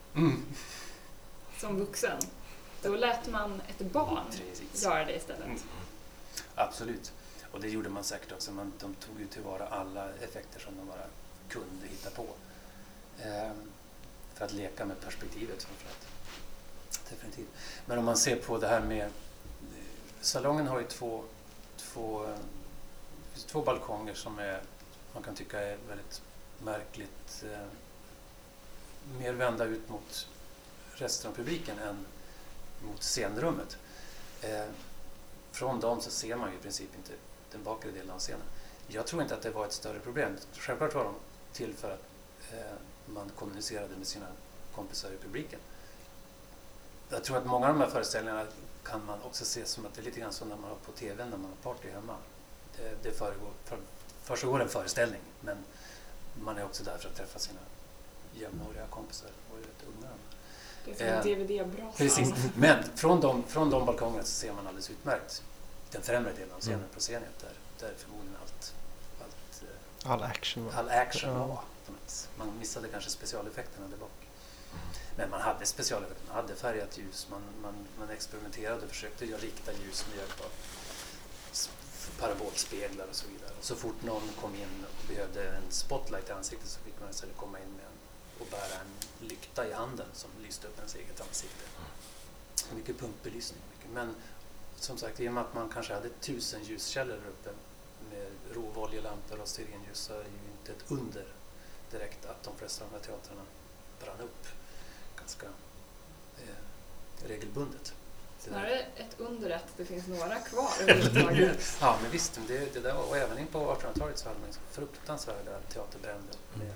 [1.59, 2.19] som vuxen.
[2.83, 4.83] Då lät man ett barn Precis.
[4.83, 5.45] göra det istället.
[5.45, 5.59] Mm.
[6.55, 7.13] Absolut.
[7.51, 8.51] Och det gjorde man säkert också.
[8.51, 11.05] Man, de tog ju tillvara alla effekter som de bara
[11.49, 12.25] kunde hitta på.
[13.21, 13.71] Ehm,
[14.33, 16.07] för att leka med perspektivet framförallt.
[17.09, 17.49] Definitivt.
[17.85, 19.09] Men om man ser på det här med...
[20.21, 21.23] Salongen har ju två,
[21.77, 22.37] två, eh,
[23.47, 24.61] två balkonger som är,
[25.13, 26.21] man kan tycka är väldigt
[26.63, 27.67] märkligt eh,
[29.19, 30.27] mer vända ut mot
[30.95, 32.05] resten av publiken än
[32.83, 33.77] mot scenrummet.
[34.41, 34.65] Eh,
[35.51, 37.11] från dem så ser man ju i princip inte
[37.51, 38.47] den bakre delen av scenen.
[38.87, 40.37] Jag tror inte att det var ett större problem.
[40.53, 41.13] Självklart var de
[41.53, 42.03] till för att
[42.51, 44.25] eh, man kommunicerade med sina
[44.75, 45.59] kompisar i publiken.
[47.09, 48.45] Jag tror att många av de här föreställningarna
[48.83, 50.91] kan man också se som att det är lite grann som när man har på
[50.91, 52.15] TV när man har party hemma.
[52.77, 53.77] Det, det föregår, för,
[54.21, 55.57] försiggår en föreställning men
[56.41, 57.59] man är också där för att träffa sina
[58.33, 60.09] jämnåriga kompisar och är rätt unga.
[60.85, 61.97] Det är som Eh, en DVD-brasa.
[61.97, 62.29] Precis.
[62.55, 65.43] Men från de, från de balkongerna så ser man alldeles utmärkt
[65.91, 66.89] den främre delen av scenen, Mm.
[66.93, 67.53] på scenen där,
[67.87, 68.73] där förmodligen allt,
[69.21, 69.63] allt,
[70.05, 70.65] eh, All action.
[70.65, 70.71] va?
[70.75, 71.45] all action Ja.
[71.47, 71.59] var.
[72.37, 74.09] Man missade kanske specialeffekterna där bak.
[75.17, 79.41] Men man hade specialeffekter, man hade färgat ljus, man, man, man experimenterade och försökte göra
[79.41, 80.51] rikta ljus med hjälp av
[82.19, 83.51] parabolspeglar och så vidare.
[83.59, 87.09] Och så fort någon kom in och behövde en spotlight i ansiktet så fick man
[87.09, 87.92] istället komma in med en,
[88.39, 91.65] och bära en lykta i handen som lyste upp ens eget ansikte.
[92.75, 93.61] Mycket pumpbelysning.
[93.77, 93.91] Mycket.
[93.91, 94.15] Men
[94.75, 97.49] som sagt, i och med att man kanske hade tusen ljuskällor där uppe
[98.11, 101.25] med rovoljelampor och stearinljus så är det ju inte ett under
[101.91, 103.41] direkt att de flesta av de här teatrarna
[104.01, 104.47] brann upp
[105.17, 105.45] ganska
[106.37, 107.93] eh, regelbundet.
[108.39, 111.77] Snarare ett under att det finns några kvar överhuvudtaget.
[111.81, 112.39] Ja, men visst.
[112.47, 116.35] Det, det där, var- och även in på 1800-talet så hade man så fruktansvärda teaterbränder.
[116.55, 116.67] Mm.
[116.67, 116.75] Med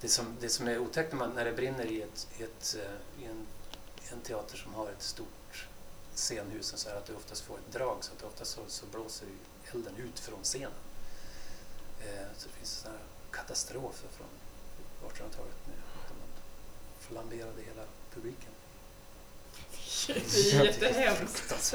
[0.00, 2.76] det, som, det som är otäckt när, man, när det brinner i, ett, i, ett,
[2.78, 3.46] eh, i en,
[4.12, 5.66] en teater som har ett stort
[6.14, 9.28] scenhus så är att du oftast får ett drag så att oftast så, så blåser
[9.72, 10.72] elden ut från scenen.
[12.00, 14.26] Eh, så det finns sådana här katastrofer från
[15.10, 16.28] 1800-talet med att man
[17.00, 17.82] flamberade hela
[18.14, 18.50] publiken.
[20.06, 21.74] Det är jättehemskt.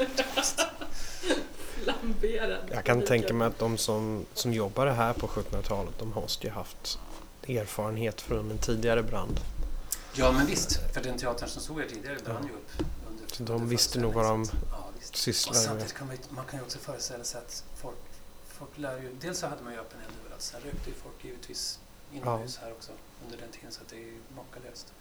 [1.82, 2.70] Flamberad.
[2.70, 6.52] Jag kan tänka mig att de som, som jobbade här på 1700-talet de måste ju
[6.52, 6.98] haft
[7.48, 9.40] erfarenhet från en tidigare brand.
[10.12, 10.80] Ja, men visst.
[10.94, 12.48] För den teatern som stod här tidigare brann Ja.
[12.48, 12.86] ju upp.
[13.10, 15.16] Under, Så de under visste nog vad de så att- ja, visst.
[15.16, 15.66] Sysslade med.
[15.66, 17.96] samtidigt kan man, man kan ju också föreställa sig att folk,
[18.48, 19.14] folk lär ju...
[19.20, 20.42] Dels så hade man ju öppen eld överallt.
[20.42, 21.78] Sen rökte ju folk givetvis
[22.12, 22.92] inomhus här också
[23.24, 23.72] under den tiden.
[23.72, 24.92] Så det är makalöst.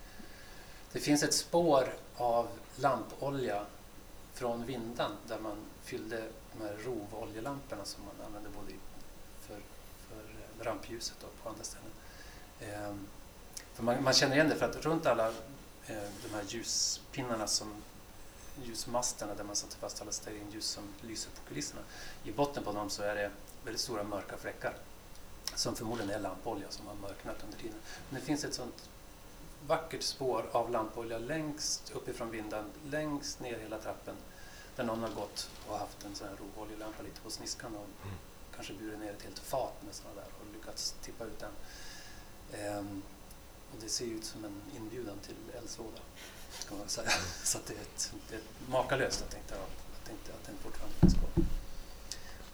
[0.91, 3.65] Det finns ett spår av lampolja
[4.34, 6.23] från Vindan där man fyllde
[6.58, 8.71] de här rovoljelamporna som man använde både
[9.47, 9.60] för,
[10.10, 11.91] för rampljuset och på andra ställen.
[12.62, 13.08] Ehm,
[13.78, 15.28] man, man känner igen det för att runt alla
[15.88, 17.74] eh, de här ljuspinnarna som
[18.63, 21.82] ljusmasterna där man satte fast alla stearinljus som lyser på kulisserna.
[22.24, 23.32] I botten på dem så är det
[23.63, 24.74] väldigt stora mörka fläckar
[25.56, 27.78] som förmodligen är lampolja som har mörknat under tiden.
[28.10, 28.89] Men det finns ett sånt
[29.68, 34.15] vackert spår av lampolja längst uppifrån vinden, längst ner hela trappen
[34.76, 37.88] där någon har gått och haft en sån här rovoljelampa lite på sniskan och
[38.56, 41.52] kanske burit ner ett helt fat med sådana där och lyckats tippa ut den.
[42.60, 43.02] Ehm,
[43.74, 46.00] och det ser ju ut som en inbjudan till eldsvåda,
[46.70, 47.10] kan man säga.
[47.44, 50.96] Så att det, är ett, det är makalöst att tänkte, jag tänkte att den fortfarande
[51.00, 51.30] finns kvar.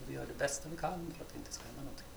[0.02, 2.08] Och vi gör det bästa vi kan för att det inte ska hända någonting.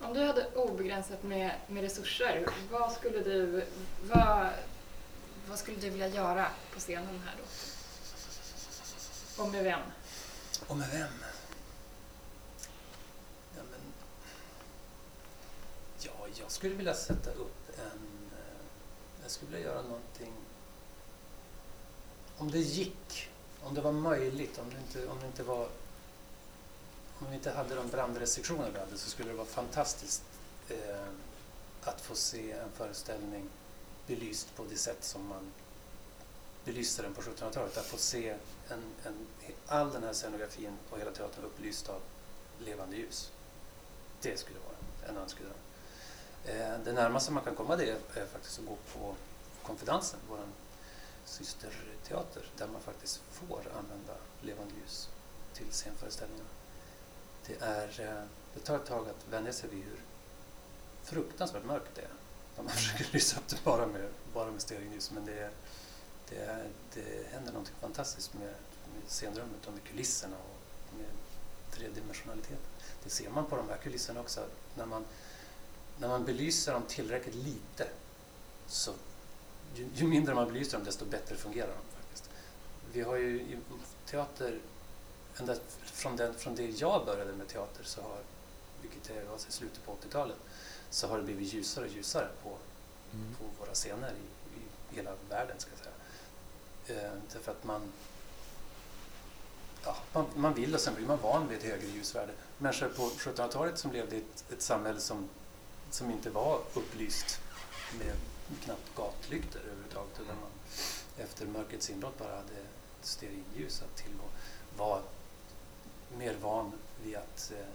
[0.00, 3.64] Om du hade obegränsat med, med resurser, vad skulle, du,
[4.02, 4.48] vad,
[5.48, 7.44] vad skulle du vilja göra på scenen här då?
[9.42, 9.80] Och med vem?
[10.66, 11.24] Och med vem?
[13.56, 13.80] Ja, men...
[16.00, 18.28] ja, jag skulle vilja sätta upp en...
[18.32, 18.62] Eh,
[19.22, 20.32] jag skulle vilja göra någonting...
[22.38, 23.30] Om det gick,
[23.62, 25.68] om det var möjligt, om det inte, om det inte var...
[27.18, 30.22] Om vi inte hade de brandrestriktioner vi hade så skulle det vara fantastiskt
[30.68, 31.06] eh,
[31.82, 33.48] att få se en föreställning
[34.06, 35.52] belyst på det sätt som man
[36.64, 37.76] belyste den på 1700-talet.
[37.76, 38.36] Att få se
[38.68, 39.26] en, en,
[39.66, 42.00] all den här scenografin och hela teatern upplyst av
[42.58, 43.32] levande ljus.
[44.20, 45.61] Det skulle vara en önskedröm.
[46.44, 49.14] Eh, det närmaste man kan komma det är faktiskt att gå på
[49.62, 50.38] Konfidensen, vår
[51.24, 55.08] systerteater, där man faktiskt får använda levande ljus
[55.54, 56.48] till scenföreställningarna.
[57.46, 58.24] Det, är, eh,
[58.54, 60.00] det tar ett tag att vänja sig vid hur
[61.02, 62.10] fruktansvärt mörkt det är.
[62.56, 65.50] När man försöker lysa upp det bara med, bara med stearinljus, men det är,
[66.28, 68.54] det, är, det händer något fantastiskt med,
[68.92, 71.10] med scenrummet och med kulisserna och med
[71.70, 72.66] tredimensionaliteten.
[73.04, 74.46] Det ser man på de här kulisserna också.
[74.74, 75.04] När man,
[76.02, 77.88] när man belyser dem tillräckligt lite
[78.66, 78.92] så
[79.74, 82.30] ju, ju mindre man belyser dem desto bättre fungerar de faktiskt.
[82.92, 83.58] Vi har ju i
[84.06, 84.60] teater,
[85.36, 88.18] ända från, den, från det jag började med teater så har,
[88.80, 90.36] vilket är alltså slutet på 80-talet,
[90.90, 92.56] så har det blivit ljusare och ljusare på,
[93.38, 97.02] på våra scener i, i hela världen ska jag säga.
[97.02, 97.92] Eh, därför att man,
[99.84, 102.32] ja, man, man vill och sen blir man van vid ett högre ljusvärde.
[102.58, 105.28] Människor på 1700-talet som levde i ett, ett samhälle som,
[105.94, 107.40] som inte var upplyst
[107.98, 108.14] med
[108.64, 110.50] knappt gatlyktor överhuvudtaget utan man
[111.16, 112.66] efter mörkrets inbrott bara hade
[113.02, 114.24] stearinljus att tillgå
[114.76, 115.02] var
[116.16, 117.66] mer van vid att eh,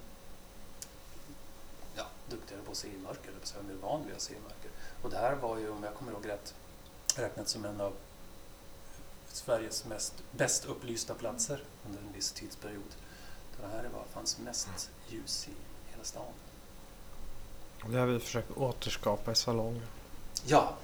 [1.96, 4.40] ja, duktigare på att se i mörker, eller var mer van vid att se i
[4.40, 4.72] mörker.
[5.02, 6.54] Och det här var ju, om jag kommer ihåg rätt,
[7.16, 7.94] räknat som en av
[9.28, 12.96] Sveriges mest, bäst upplysta platser under en viss tidsperiod.
[13.62, 15.52] Det här var, fanns mest ljus i
[15.92, 16.34] hela stan.
[17.86, 19.86] Det har vi försökt återskapa i salongen.
[20.46, 20.76] Ja,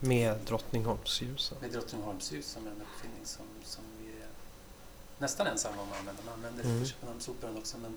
[0.00, 1.58] Med Drottningholmsljusen.
[1.60, 4.28] med Drottningholmsljus som är en uppfinning som, som vi är
[5.18, 6.22] nästan ensamma om att använda.
[6.24, 6.82] Man använder det Mm.
[6.82, 7.78] på Köpenhamnsoperan också.
[7.78, 7.94] Men,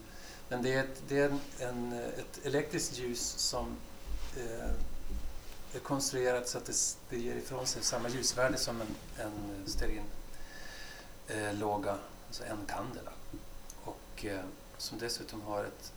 [0.49, 3.75] men det är, ett, det är en, en, ett elektriskt ljus som
[4.37, 4.69] eh,
[5.75, 6.73] är konstruerat så att det,
[7.09, 10.03] det ger ifrån sig samma ljusvärde som en, en stearin
[11.27, 13.11] eh, låga, alltså en kandela.
[13.83, 14.41] Och eh,
[14.77, 15.93] som dessutom har ett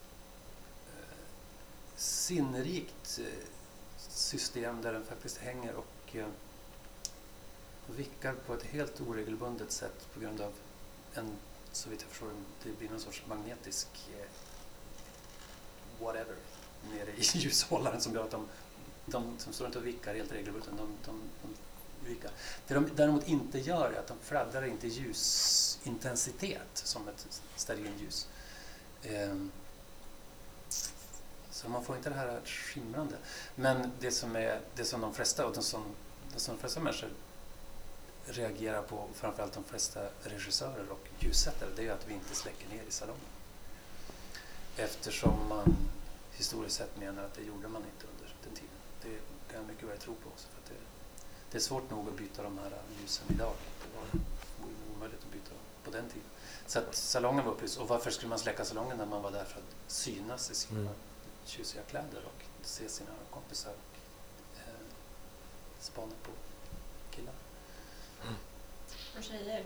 [1.97, 3.49] sinnrikt eh,
[3.99, 6.27] system där den faktiskt hänger och eh,
[7.87, 10.53] vickar på ett helt oregelbundet sätt på grund av
[11.15, 11.31] en,
[11.73, 12.31] så vitt jag förstår,
[12.63, 14.27] det blir någon sorts magnetisk eh,
[16.05, 16.37] whatever
[16.91, 18.49] nere i ljushållaren som gör att de,
[19.07, 21.55] de de står inte och vickar helt regelbundet, de, de, de
[22.09, 22.31] vickar.
[22.67, 28.29] Det de däremot inte gör är att de fladdrar inte i ljusintensitet som ett stearinljus.
[29.03, 29.51] Ehm,
[31.55, 33.17] så man får inte det här skimrande.
[33.55, 35.83] Men det som, är, det som de flesta, och de som,
[36.35, 37.11] det som de flesta människor
[38.27, 42.83] reagerar på, framförallt de flesta regissörer och ljussättare, det är att vi inte släcker ner
[42.89, 43.25] i salongen.
[44.77, 45.77] Eftersom man
[46.33, 48.79] historiskt sett menar att det gjorde man inte under den tiden.
[49.03, 49.19] Det
[49.53, 50.49] kan jag mycket väl tro på också.
[50.49, 50.85] För att det,
[51.51, 53.53] det är svårt nog att byta de här ljusen idag.
[53.83, 54.23] Det var
[54.97, 56.29] omöjligt att byta dem på den tiden.
[56.67, 57.79] Så att salongen var upplyst.
[57.79, 60.81] Och varför skulle man släcka salongen när man var där för att synas i sina
[60.81, 60.95] Mm.
[61.45, 64.75] Tjusiga kläder och se sina kompisar och eh,
[65.81, 66.31] spana på
[67.11, 67.35] killar?
[69.17, 69.65] Och tjejer.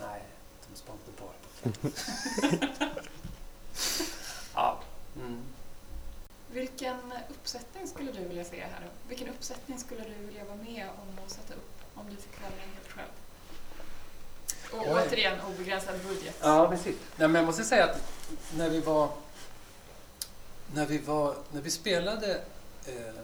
[0.00, 0.22] Nej,
[0.68, 1.32] de spanade bara
[1.62, 1.90] på
[2.50, 3.08] killar.
[4.54, 4.80] ja.
[5.16, 5.42] Mm.
[6.50, 8.80] Vilken uppsättning skulle du vilja se här?
[8.80, 9.08] då?
[9.08, 12.64] Vilken uppsättning skulle du vilja vara med om att sätta upp om du fick välja
[12.74, 13.08] helt själv?
[14.72, 15.02] Och Oj.
[15.06, 16.36] återigen obegränsad budget.
[16.40, 16.96] Ja, precis.
[17.16, 18.00] Nej, men jag måste säga att
[18.56, 19.08] när vi var...
[20.74, 22.44] När vi, var, när vi spelade
[22.86, 23.14] eh,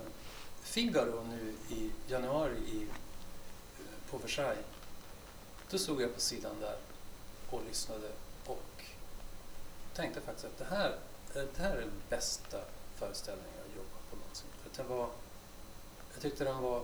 [0.62, 4.64] Figaro nu i januari i, eh, på Versailles,
[5.70, 6.76] då stod jag på sidan där
[7.50, 8.08] och lyssnade
[8.46, 8.84] och
[9.94, 10.98] tänkte faktiskt att det här,
[11.34, 12.58] eh, det här är den bästa
[12.96, 14.48] föreställningen jag jobbat på någonsin.
[14.62, 15.08] För att den var,
[16.12, 16.82] jag tyckte den var,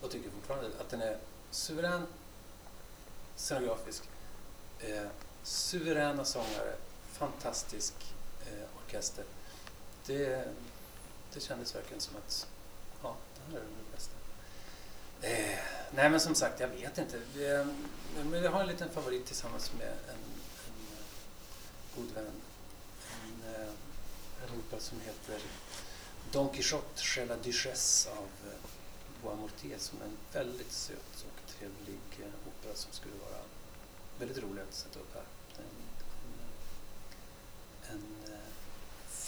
[0.00, 1.18] och tycker fortfarande, att den är
[1.50, 2.06] suverän
[3.36, 4.02] scenografisk
[4.80, 5.06] eh,
[5.42, 6.76] suveräna sångare,
[7.12, 7.94] fantastisk
[8.90, 9.24] orkester.
[10.06, 10.44] Det,
[11.34, 12.46] det kändes verkligen som att
[13.02, 14.14] ja, det här är det bästa.
[15.22, 15.58] Eh,
[15.94, 17.20] nej men som sagt, jag vet inte.
[17.34, 17.66] Vi, eh,
[18.24, 20.14] men jag har en liten favorit tillsammans med en,
[20.66, 20.86] en
[21.96, 22.32] god vän.
[23.24, 23.68] En, eh,
[24.44, 25.40] en opera som heter
[26.32, 28.60] Don Quijote chez la Duchesse av eh,
[29.22, 33.42] Bois som är en väldigt söt och trevlig eh, opera som skulle vara
[34.18, 35.24] väldigt rolig att sätta upp här.
[35.58, 35.64] En,
[37.90, 37.96] en,
[38.34, 38.40] en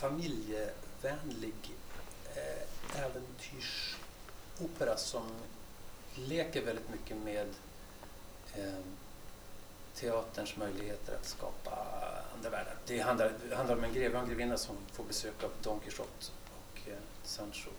[0.03, 1.55] familjevänlig
[2.35, 5.27] eh, äventyrsopera som
[6.15, 7.47] leker väldigt mycket med
[8.55, 8.85] eh,
[9.95, 11.71] teaterns möjligheter att skapa
[12.37, 12.77] andra världar.
[12.87, 15.81] Det handlar, det handlar om en greve och en grevinna som får besök av Don
[15.81, 17.71] Quijote och eh, Sancho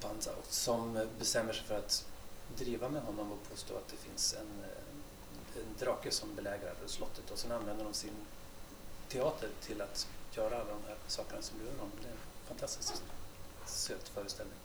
[0.00, 2.06] Panza som bestämmer sig för att
[2.56, 4.64] driva med honom och påstå att det finns en,
[5.56, 8.26] en drake som belägrar slottet och sen använder de sin
[9.08, 11.90] teater till att göra alla de här sakerna som lurar dem.
[12.02, 12.18] Det är en
[12.48, 13.02] fantastiskt
[13.66, 14.56] söt föreställning.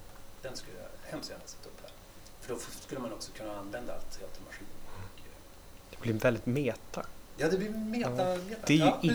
[0.41, 1.91] Den skulle jag hemskt gärna sätta upp här.
[2.41, 4.68] För då skulle man också kunna använda all teatermaskin.
[4.88, 5.01] Eh,
[5.91, 7.05] Det blir väldigt meta.
[7.38, 8.30] Ja, det blir meta.
[8.30, 8.61] Ja, meta.
[8.68, 9.13] det är ju ja, inne.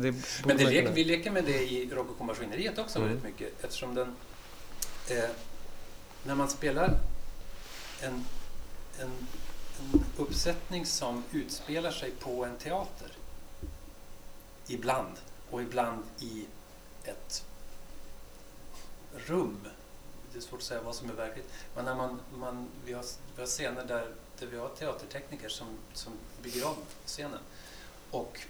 [0.00, 0.12] det
[0.46, 3.08] Men det leker, vi leker med det i Rococo-maskineriet också Mm.
[3.08, 4.16] väldigt mycket eftersom den...
[5.08, 5.30] Eh,
[6.24, 6.98] när man spelar
[8.02, 8.24] en,
[9.00, 9.12] en,
[9.80, 13.12] en uppsättning som utspelar sig på en teater
[14.66, 15.16] ibland
[15.50, 16.46] och ibland i
[17.04, 17.44] ett
[19.16, 19.68] rum.
[20.32, 21.48] Det är svårt att säga vad som är verkligt.
[21.74, 23.04] Men när man, man, vi, har,
[23.34, 26.12] vi har scener där, där vi har teatertekniker som, som
[26.42, 27.40] bygger om scenen.
[28.10, 28.40] Och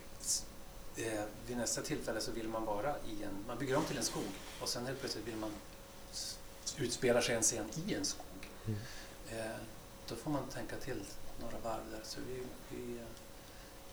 [0.96, 4.04] eh, vid nästa tillfälle så vill man vara i en, man bygger om till en
[4.04, 4.22] skog
[4.60, 5.52] och sen helt plötsligt vill man
[6.78, 8.50] utspela sig en scen i en skog.
[8.66, 8.78] Mm.
[9.30, 9.56] Eh,
[10.08, 11.04] då får man tänka till
[11.40, 12.00] några varv där.
[12.04, 12.98] Så vi, vi,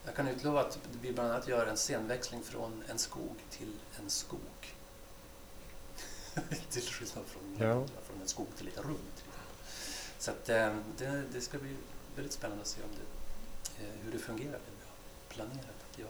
[0.06, 3.72] jag kan utlova att vi bland annat gör en scenväxling från en skog till
[4.04, 4.40] en skog.
[6.70, 7.74] till skillnad från, Ja.
[8.08, 8.98] från en skog till ett rum.
[10.20, 11.76] Så att, eh, det, det ska bli
[12.16, 16.00] väldigt spännande att se om det, eh, hur det fungerar, det vi har planerat att
[16.00, 16.10] göra.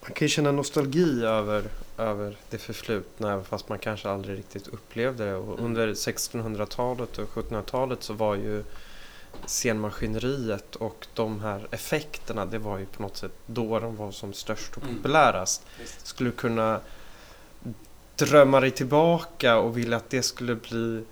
[0.00, 1.64] Man kan ju känna nostalgi över,
[1.98, 5.34] över det förflutna även fast man kanske aldrig riktigt upplevde det.
[5.34, 5.64] Och Mm.
[5.64, 8.64] under 1600-talet och 1700-talet så var ju
[9.46, 14.32] scenmaskineriet och de här effekterna, det var ju på något sätt då de var som
[14.32, 14.96] störst och Mm.
[14.96, 15.66] populärast.
[15.80, 16.06] Visst.
[16.06, 16.80] Skulle kunna
[18.16, 21.04] drömma dig tillbaka och vilja att det skulle bli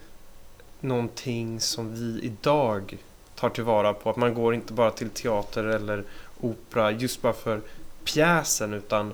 [0.81, 2.99] någonting som vi idag
[3.35, 4.11] tar tillvara på.
[4.11, 6.05] Att man går inte bara till teater eller
[6.41, 7.61] opera just bara för
[8.05, 9.13] pjäsen utan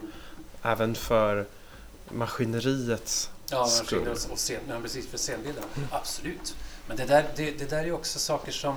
[0.62, 1.46] även för
[2.08, 4.02] maskineriets Ja, skull.
[4.68, 5.66] ja, precis, för scenbilderna.
[5.90, 6.56] Absolut.
[6.86, 8.76] Men det där, det, det där är också saker som...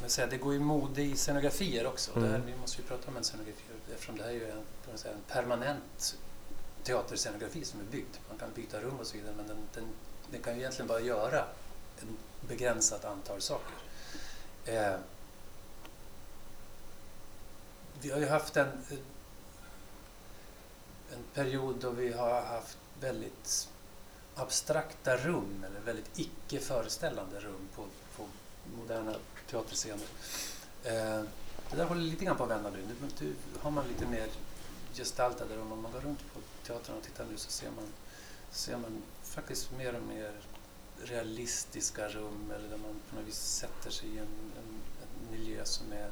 [0.00, 2.16] Man säger, det går ju mode i scenografier också.
[2.16, 2.22] Mm.
[2.22, 4.98] Det här, vi måste ju prata om en scenografi eftersom det här är ju en,
[4.98, 6.16] säga, en permanent
[6.82, 8.16] teaterscenografi som är byggd.
[8.28, 9.84] Man kan byta rum och så vidare men den, den,
[10.30, 11.46] den kan ju egentligen bara göra
[11.98, 12.04] ett
[12.48, 13.74] begränsat antal saker.
[14.64, 14.96] Eh,
[18.00, 18.68] vi har ju haft en,
[21.12, 23.68] en period då vi har haft väldigt
[24.34, 27.84] abstrakta rum eller väldigt icke föreställande rum på,
[28.16, 28.24] på
[28.76, 29.14] moderna
[29.50, 30.06] teaterscener.
[30.84, 31.22] Eh,
[31.70, 32.78] det där håller lite grann på att vända nu.
[32.78, 34.28] Nu, nu har man lite mer
[34.94, 35.72] gestaltade rum.
[35.72, 37.92] Om man går runt på teatern och tittar nu så ser man,
[38.50, 40.32] ser man faktiskt mer och mer
[41.02, 44.26] realistiska rum eller där man på något vis sätter sig i en,
[44.58, 46.10] en, en miljö som är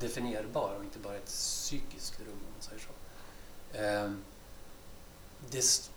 [0.00, 2.92] definierbar och inte bara ett psykiskt rum om man säger så.
[3.78, 4.12] Eh,
[5.50, 5.90] det,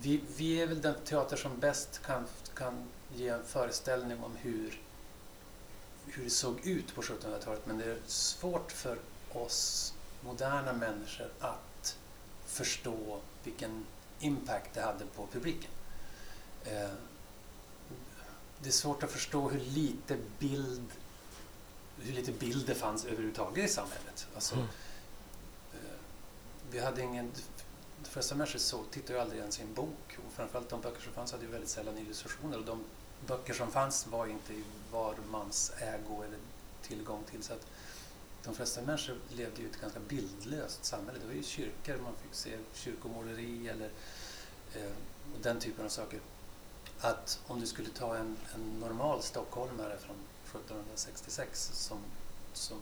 [0.00, 4.80] vi, vi är väl den teater som bäst kan, kan ge en föreställning om hur,
[6.12, 8.98] hur det såg ut på 1700-talet men det är svårt för
[9.32, 9.94] oss
[10.24, 11.96] moderna människor att
[12.46, 13.86] förstå vilken
[14.20, 15.70] impact det hade på publiken.
[16.64, 16.90] Eh,
[18.62, 20.90] det är svårt att förstå hur lite bild
[22.02, 24.26] hur lite bild det fanns överhuvudtaget i samhället.
[24.34, 24.66] Alltså, Mm.
[25.72, 25.98] eh,
[26.70, 27.32] vi hade ingen...
[28.04, 30.18] De flesta människor så tittar ju aldrig ens i en bok.
[30.26, 32.58] Och framförallt de böcker som fanns hade ju väldigt sällan illustrationer.
[32.58, 32.84] Och de
[33.26, 36.38] böcker som fanns var inte i var mans ägo eller
[36.82, 37.42] tillgång till.
[37.42, 37.66] Så att
[38.44, 41.18] de flesta människor levde ju i ett ganska bildlöst samhälle.
[41.18, 43.90] Det var ju kyrkor man fick se kyrkomåleri eller
[44.74, 44.92] eh,
[45.34, 46.20] och den typen av saker.
[47.00, 51.98] Att om du skulle ta en, en normal stockholmare från 1766 som,
[52.52, 52.78] som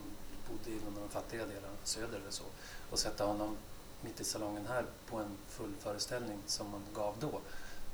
[0.49, 2.43] bodde i någon av de fattiga delarna, söder eller så,
[2.89, 3.57] och sätta honom
[4.01, 7.39] mitt i salongen här på en full föreställning som man gav då,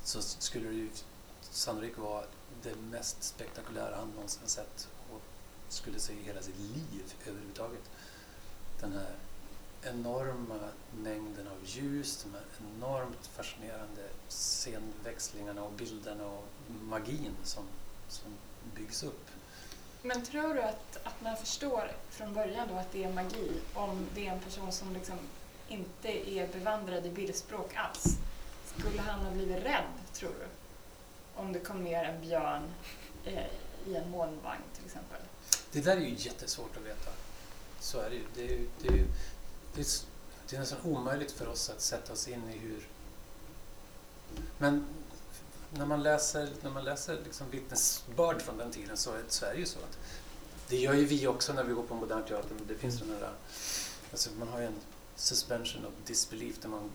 [0.04, 0.90] så skulle det ju
[1.56, 2.26] sannolikt var
[2.64, 5.22] det mest spektakulära han någonsin sett och
[5.70, 7.90] skulle se i hela sitt liv överhuvudtaget.
[8.80, 9.16] Den här
[9.84, 17.64] enorma mängden av ljus, de här enormt fascinerande scenväxlingarna och bilderna och magin som,
[18.08, 18.38] som
[18.76, 19.30] byggs upp.
[20.02, 24.08] Men tror du att, att man förstår från början då att det är magi om
[24.16, 25.18] det är en person som liksom
[25.68, 28.18] inte är bevandrad i bildspråk alls?
[28.78, 30.65] Skulle han ha blivit rädd, tror du?
[31.36, 32.64] Om det kom ner en björn
[33.26, 33.46] eh,
[33.88, 35.20] i en molnvagn till exempel.
[35.72, 37.12] Det där är ju jättesvårt att veta.
[37.80, 38.24] Så är det ju.
[38.36, 39.08] Det är, ju- det är, ju-
[39.76, 39.86] det är,
[40.50, 42.88] det är nästan omöjligt för oss att sätta oss in i hur...
[44.58, 44.86] Men
[45.72, 49.54] när man läser, när man läser liksom vittnesbörd från den tiden så är, så är
[49.54, 49.98] det ju så att
[50.70, 52.50] det gör ju vi också när vi går på modern teater.
[52.58, 53.30] Men det finns den här,
[54.12, 54.80] alltså man har ju en
[55.16, 56.92] suspension of disbelief där man,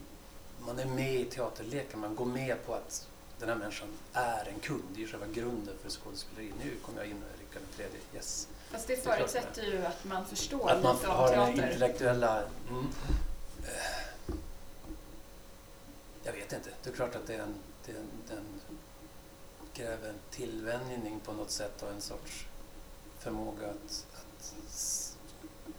[0.58, 2.00] man är med i teaterleken.
[2.00, 3.08] Man går med på att
[3.40, 4.82] den här människan är en kund.
[4.92, 6.52] Det är ju själva grunden för skådespeleri.
[6.64, 7.98] Nu kommer jag in och är Rickard tredje.
[8.14, 8.48] Yes.
[8.70, 11.62] Fast det förutsätter ju att man förstår Att man lite har den teater.
[11.66, 12.42] intellektuella...
[12.68, 12.86] Mm.
[13.64, 14.04] Eh,
[16.24, 16.70] Jag vet inte.
[16.82, 17.54] Det är klart att det är en,
[17.86, 18.44] det är en, den
[19.72, 22.46] kräver en tillvänjning på något sätt och en sorts
[23.18, 24.54] förmåga att, att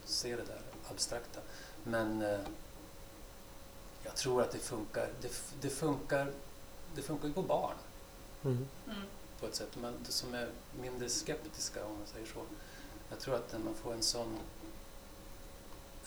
[0.04, 0.60] se det där
[0.90, 1.40] abstrakta.
[1.84, 2.40] Men eh,
[4.02, 5.08] jag tror att det funkar.
[5.20, 6.32] Det, det funkar
[6.94, 7.76] det funkar ju på barn
[8.44, 8.68] Mm.
[8.86, 9.02] Mm.
[9.40, 9.76] på ett sätt.
[9.76, 12.42] Men det som är mindre skeptiska om man säger så.
[13.10, 14.38] Jag tror att när man får en sån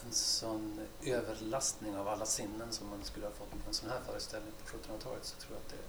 [0.06, 4.02] en sån överlastning av alla sinnen som man skulle ha fått på en sån här
[4.02, 5.84] föreställning på 1700-talet så tror jag att det,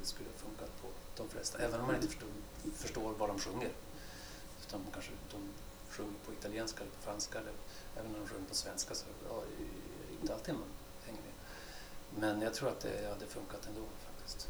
[0.00, 1.58] det skulle ha funkat på de flesta.
[1.58, 2.28] Även om man inte förstår,
[2.74, 3.70] förstår vad de sjunger.
[4.66, 5.40] Utan de kanske de
[5.90, 7.52] sjunger på italienska eller på franska eller
[7.96, 10.68] även när de sjunger på svenska så ja, det är inte alltid man
[11.06, 11.32] hänger med.
[12.20, 13.80] Men jag tror att det hade funkat ändå
[14.30, 14.48] faktiskt.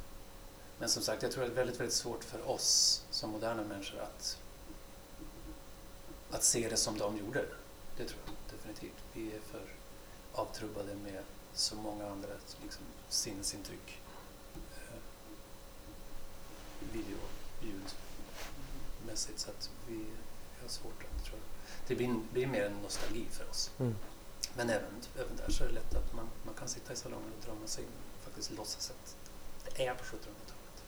[0.78, 3.62] Men som sagt, jag tror att det är väldigt, väldigt svårt för oss som moderna
[3.62, 4.38] människor att,
[6.30, 7.44] att se det som de gjorde.
[7.96, 9.02] Det tror jag definitivt.
[9.12, 9.74] Vi är för
[10.32, 11.24] avtrubbade med
[11.54, 12.28] så många andra
[12.62, 14.00] liksom, sinnesintryck.
[14.54, 15.00] Eh,
[16.92, 17.18] video,
[17.60, 19.38] ljudmässigt.
[19.38, 21.48] Så att vi, vi har svårt att, tror jag.
[21.88, 23.70] Det blir, blir mer en nostalgi för oss.
[23.78, 23.94] Mm.
[24.56, 27.32] Men även, även där så är det lätt att man, man kan sitta i salongen
[27.38, 29.16] och drömma sig in och faktiskt låtsas att
[29.64, 30.82] det är på 1700-talet.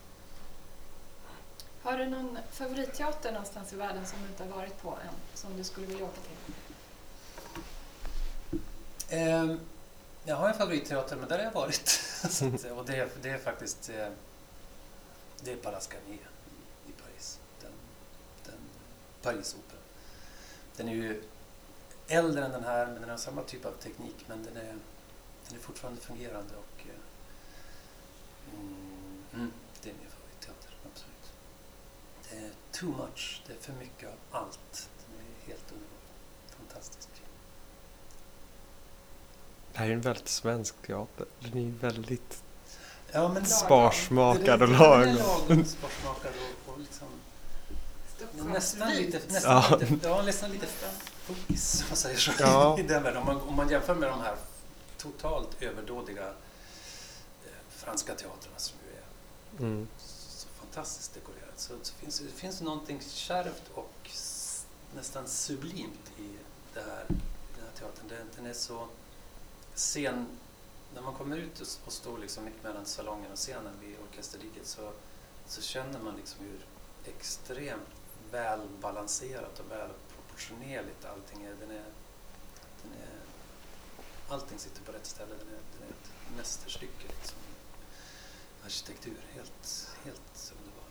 [1.82, 5.56] Har du någon favoritteater någonstans i världen som du inte har varit på än, som
[5.56, 6.54] du skulle vilja åka till?
[9.08, 9.60] Ehm,
[10.24, 12.00] jag har en favoritteater, men där har jag varit.
[12.24, 14.08] att, och det, är- det är faktiskt eh,
[15.40, 16.28] det är Palace Garnier
[16.86, 17.38] i, i Paris.
[17.60, 17.72] Den,
[18.44, 18.54] den
[19.22, 19.82] Parisoperan.
[20.76, 21.22] Den är ju
[22.08, 24.74] äldre än den här, men den har samma typ av teknik, men den är,
[25.48, 26.54] den är fortfarande fungerande.
[26.56, 27.00] Och, eh,
[29.34, 31.32] mm, det är min favoritteater, absolut.
[32.30, 34.88] Det är too much, det är för mycket av allt.
[35.08, 35.98] Den är helt underbar.
[36.58, 37.08] Fantastisk.
[39.72, 41.26] Det här är en väldigt svensk teater.
[41.40, 42.42] Den är ju väldigt
[43.14, 45.64] Ja, men sparsmakad och Den är lagom.
[45.64, 46.32] sparsmakad
[46.66, 47.08] och, och liksom,
[48.52, 49.76] nästan lite, nästan, Ja.
[49.80, 50.66] lite, ja, nästan lite
[51.22, 52.32] funkis om man säger så.
[52.38, 52.78] Ja.
[52.80, 53.20] I den världen.
[53.22, 54.36] Om, man, om man jämför med de här
[54.98, 56.32] totalt överdådiga
[57.84, 59.02] franska teatrarna som ju är
[59.58, 59.88] Mm.
[59.98, 64.10] så fantastiskt dekorerat så, så finns det finns någonting kärvt och
[64.94, 66.28] nästan sublimt i
[66.74, 67.14] det här, i
[67.56, 68.08] den här teatern.
[68.08, 68.88] Den, den är så
[69.74, 70.26] scen...
[70.94, 74.66] När man kommer ut och, och står liksom mitt mellan salongen och scenen vid orkesterdiket
[74.66, 74.92] så,
[75.46, 76.66] så känner man liksom hur
[77.04, 77.88] extremt
[78.30, 81.54] välbalanserat och välproportionerligt allting är.
[81.60, 81.84] Den är,
[82.82, 83.18] den är.
[84.28, 85.34] Allting sitter på rätt ställe.
[85.38, 87.08] Den är, den är ett mästerstycke.
[87.18, 87.38] Liksom
[88.64, 89.16] arkitektur.
[89.34, 90.84] Helt, helt underbar.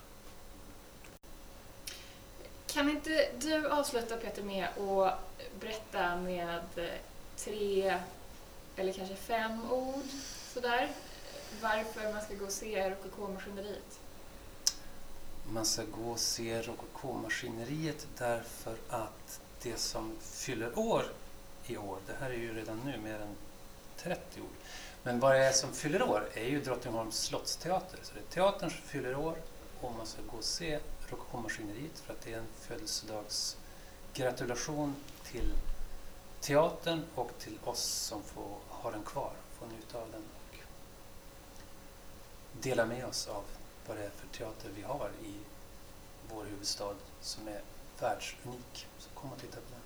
[2.66, 5.18] Kan inte du avsluta Peter med att
[5.60, 6.62] berätta med
[7.36, 7.98] tre
[8.76, 10.04] eller kanske fem ord
[10.54, 10.90] sådär
[11.60, 14.00] varför man ska gå och se Rokoko-maskineriet?
[15.52, 21.04] Man ska gå och se Rokoko-maskineriet därför att det som fyller år
[21.66, 23.36] i år, det här är ju redan nu mer än
[23.96, 24.46] 30 år.
[25.02, 27.98] Men vad det är som fyller år är ju Drottningholms slottsteater.
[28.02, 29.36] Så det är teatern som fyller år
[29.80, 30.78] och man ska gå och se
[31.08, 35.52] Rokokomaskineriet för att det är en födelsedagsgratulation till
[36.40, 40.56] teatern och till oss som får ha den kvar, får njuta av den och
[42.62, 43.44] dela med oss av
[43.86, 45.34] vad det är för teater vi har i
[46.28, 47.60] vår huvudstad som är
[48.00, 48.86] världsunik.
[48.98, 49.80] Så kom och titta på den.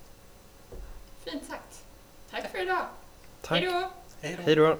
[1.23, 1.85] Fint sagt.
[2.31, 2.85] Tack för idag.
[3.41, 3.63] Tack.
[3.63, 3.89] Hej då!
[4.21, 4.43] Hej då!
[4.43, 4.77] Hej då.